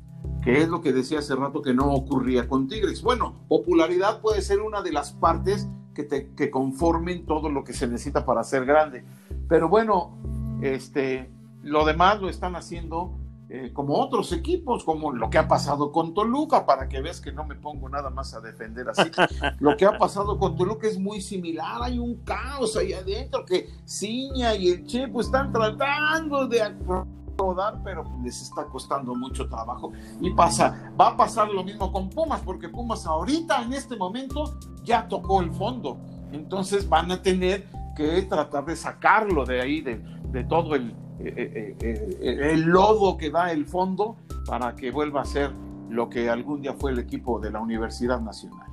que 0.42 0.62
es 0.62 0.68
lo 0.68 0.80
que 0.80 0.92
decía 0.92 1.18
hace 1.18 1.34
rato 1.34 1.60
que 1.60 1.74
no 1.74 1.92
ocurría 1.92 2.48
con 2.48 2.68
Tigres. 2.68 3.02
Bueno, 3.02 3.34
popularidad 3.48 4.20
puede 4.20 4.42
ser 4.42 4.60
una 4.60 4.82
de 4.82 4.92
las 4.92 5.12
partes 5.12 5.68
que, 5.92 6.06
que 6.36 6.50
conformen 6.50 7.26
todo 7.26 7.48
lo 7.50 7.64
que 7.64 7.72
se 7.72 7.88
necesita 7.88 8.24
para 8.24 8.44
ser 8.44 8.64
grande. 8.64 9.04
Pero 9.48 9.68
bueno, 9.68 10.16
este, 10.62 11.30
lo 11.62 11.84
demás 11.84 12.20
lo 12.20 12.28
están 12.28 12.54
haciendo 12.54 13.18
eh, 13.48 13.70
como 13.72 13.94
otros 13.94 14.32
equipos, 14.32 14.82
como 14.82 15.12
lo 15.12 15.30
que 15.30 15.38
ha 15.38 15.46
pasado 15.46 15.92
con 15.92 16.14
Toluca, 16.14 16.66
para 16.66 16.88
que 16.88 17.00
veas 17.00 17.20
que 17.20 17.30
no 17.30 17.44
me 17.44 17.54
pongo 17.54 17.88
nada 17.88 18.10
más 18.10 18.34
a 18.34 18.40
defender 18.40 18.88
así. 18.88 19.08
lo 19.60 19.76
que 19.76 19.86
ha 19.86 19.96
pasado 19.96 20.36
con 20.36 20.56
Toluca 20.56 20.88
es 20.88 20.98
muy 20.98 21.20
similar, 21.20 21.80
hay 21.80 22.00
un 22.00 22.16
caos 22.24 22.76
ahí 22.76 22.92
adentro 22.92 23.44
que 23.44 23.68
Ciña 23.84 24.56
y 24.56 24.70
el 24.70 24.84
Chepo 24.84 25.20
están 25.20 25.52
tratando 25.52 26.48
de 26.48 26.60
acomodar, 26.60 27.80
pero 27.84 28.02
les 28.24 28.42
está 28.42 28.64
costando 28.64 29.14
mucho 29.14 29.48
trabajo. 29.48 29.92
Y 30.20 30.30
pasa, 30.30 30.92
va 31.00 31.10
a 31.10 31.16
pasar 31.16 31.48
lo 31.48 31.62
mismo 31.62 31.92
con 31.92 32.10
Pumas, 32.10 32.40
porque 32.40 32.68
Pumas 32.68 33.06
ahorita, 33.06 33.62
en 33.62 33.74
este 33.74 33.94
momento, 33.94 34.58
ya 34.82 35.06
tocó 35.06 35.40
el 35.40 35.52
fondo. 35.52 35.98
Entonces 36.32 36.88
van 36.88 37.12
a 37.12 37.22
tener 37.22 37.68
que 37.94 38.22
tratar 38.22 38.64
de 38.64 38.74
sacarlo 38.74 39.44
de 39.44 39.60
ahí, 39.60 39.80
de, 39.82 40.02
de 40.32 40.42
todo 40.42 40.74
el, 40.74 40.92
eh, 41.18 41.76
eh, 41.80 42.16
eh, 42.20 42.50
el 42.52 42.62
lodo 42.62 43.16
que 43.16 43.30
da 43.30 43.50
el 43.50 43.66
fondo 43.66 44.16
para 44.46 44.76
que 44.76 44.90
vuelva 44.90 45.22
a 45.22 45.24
ser 45.24 45.50
lo 45.88 46.10
que 46.10 46.28
algún 46.28 46.60
día 46.60 46.74
fue 46.74 46.92
el 46.92 46.98
equipo 46.98 47.40
de 47.40 47.50
la 47.50 47.60
Universidad 47.60 48.20
Nacional. 48.20 48.68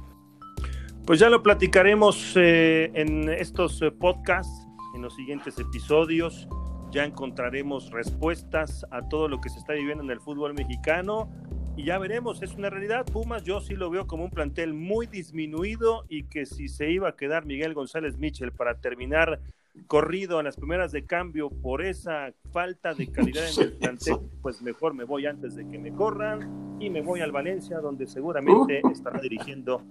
Pues 1.05 1.19
ya 1.19 1.29
lo 1.29 1.43
platicaremos 1.43 2.33
en 2.35 3.29
estos 3.29 3.81
podcasts 3.99 4.67
en 4.95 5.01
los 5.01 5.15
siguientes 5.15 5.59
episodios. 5.59 6.47
Ya 6.91 7.03
encontraremos 7.03 7.91
respuestas 7.91 8.85
a 8.91 9.07
todo 9.09 9.27
lo 9.27 9.41
que 9.41 9.49
se 9.49 9.59
está 9.59 9.73
viviendo 9.73 10.03
en 10.03 10.11
el 10.11 10.21
fútbol 10.21 10.53
mexicano 10.53 11.29
y 11.75 11.85
ya 11.85 11.97
veremos, 11.97 12.41
es 12.43 12.53
una 12.53 12.69
realidad. 12.69 13.05
Pumas 13.05 13.43
yo 13.43 13.59
sí 13.59 13.75
lo 13.75 13.89
veo 13.89 14.05
como 14.05 14.23
un 14.23 14.29
plantel 14.29 14.73
muy 14.73 15.07
disminuido 15.07 16.05
y 16.07 16.23
que 16.23 16.45
si 16.45 16.67
se 16.67 16.91
iba 16.91 17.09
a 17.09 17.15
quedar 17.15 17.45
Miguel 17.45 17.73
González 17.73 18.17
Mitchell 18.17 18.51
para 18.51 18.79
terminar 18.79 19.39
corrido 19.87 20.39
a 20.39 20.43
las 20.43 20.55
primeras 20.55 20.91
de 20.91 21.05
cambio 21.05 21.49
por 21.49 21.83
esa 21.83 22.33
falta 22.51 22.93
de 22.93 23.11
calidad 23.11 23.43
en 23.57 23.63
el 23.63 23.73
plantel, 23.79 24.17
pues 24.41 24.61
mejor 24.61 24.93
me 24.93 25.03
voy 25.03 25.25
antes 25.25 25.55
de 25.55 25.67
que 25.67 25.79
me 25.79 25.91
corran 25.91 26.77
y 26.79 26.89
me 26.89 27.01
voy 27.01 27.21
al 27.21 27.31
Valencia 27.31 27.79
donde 27.79 28.07
seguramente 28.07 28.81
uh. 28.83 28.91
estará 28.91 29.19
dirigiendo 29.19 29.83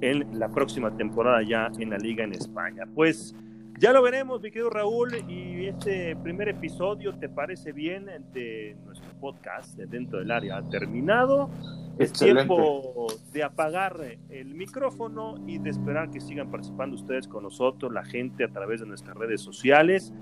en 0.00 0.38
la 0.38 0.48
próxima 0.48 0.96
temporada 0.96 1.42
ya 1.42 1.70
en 1.78 1.90
la 1.90 1.98
liga 1.98 2.24
en 2.24 2.32
España. 2.32 2.84
Pues 2.94 3.34
ya 3.78 3.92
lo 3.92 4.02
veremos, 4.02 4.40
mi 4.40 4.50
querido 4.50 4.70
Raúl, 4.70 5.14
y 5.28 5.66
este 5.66 6.14
primer 6.16 6.48
episodio, 6.48 7.14
¿te 7.18 7.28
parece 7.28 7.72
bien 7.72 8.06
de 8.32 8.76
nuestro 8.84 9.10
podcast 9.20 9.76
dentro 9.76 10.20
del 10.20 10.30
área? 10.30 10.58
Ha 10.58 10.68
terminado. 10.68 11.50
Es 11.98 12.12
tiempo 12.12 13.06
de 13.32 13.42
apagar 13.44 14.18
el 14.28 14.54
micrófono 14.54 15.36
y 15.46 15.58
de 15.58 15.70
esperar 15.70 16.10
que 16.10 16.20
sigan 16.20 16.50
participando 16.50 16.96
ustedes 16.96 17.28
con 17.28 17.44
nosotros, 17.44 17.92
la 17.92 18.04
gente, 18.04 18.44
a 18.44 18.48
través 18.48 18.80
de 18.80 18.86
nuestras 18.86 19.16
redes 19.16 19.40
sociales. 19.40 20.12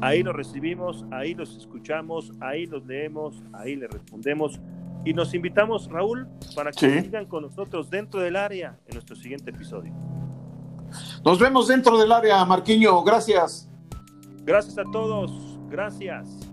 Ahí 0.00 0.22
los 0.22 0.34
recibimos, 0.34 1.04
ahí 1.10 1.34
los 1.34 1.56
escuchamos, 1.56 2.32
ahí 2.40 2.66
los 2.66 2.84
leemos, 2.86 3.42
ahí 3.52 3.76
les 3.76 3.90
respondemos. 3.90 4.60
Y 5.04 5.14
nos 5.14 5.32
invitamos, 5.32 5.88
Raúl, 5.88 6.28
para 6.54 6.72
que 6.72 7.02
sigan 7.02 7.26
con 7.26 7.44
nosotros 7.44 7.88
dentro 7.88 8.20
del 8.20 8.36
área 8.36 8.78
en 8.86 8.94
nuestro 8.94 9.16
siguiente 9.16 9.50
episodio. 9.50 9.92
Nos 11.24 11.38
vemos 11.38 11.68
dentro 11.68 11.96
del 11.96 12.10
área, 12.10 12.44
Marquiño. 12.44 13.02
Gracias. 13.02 13.70
Gracias 14.44 14.76
a 14.78 14.84
todos. 14.90 15.58
Gracias. 15.70 16.49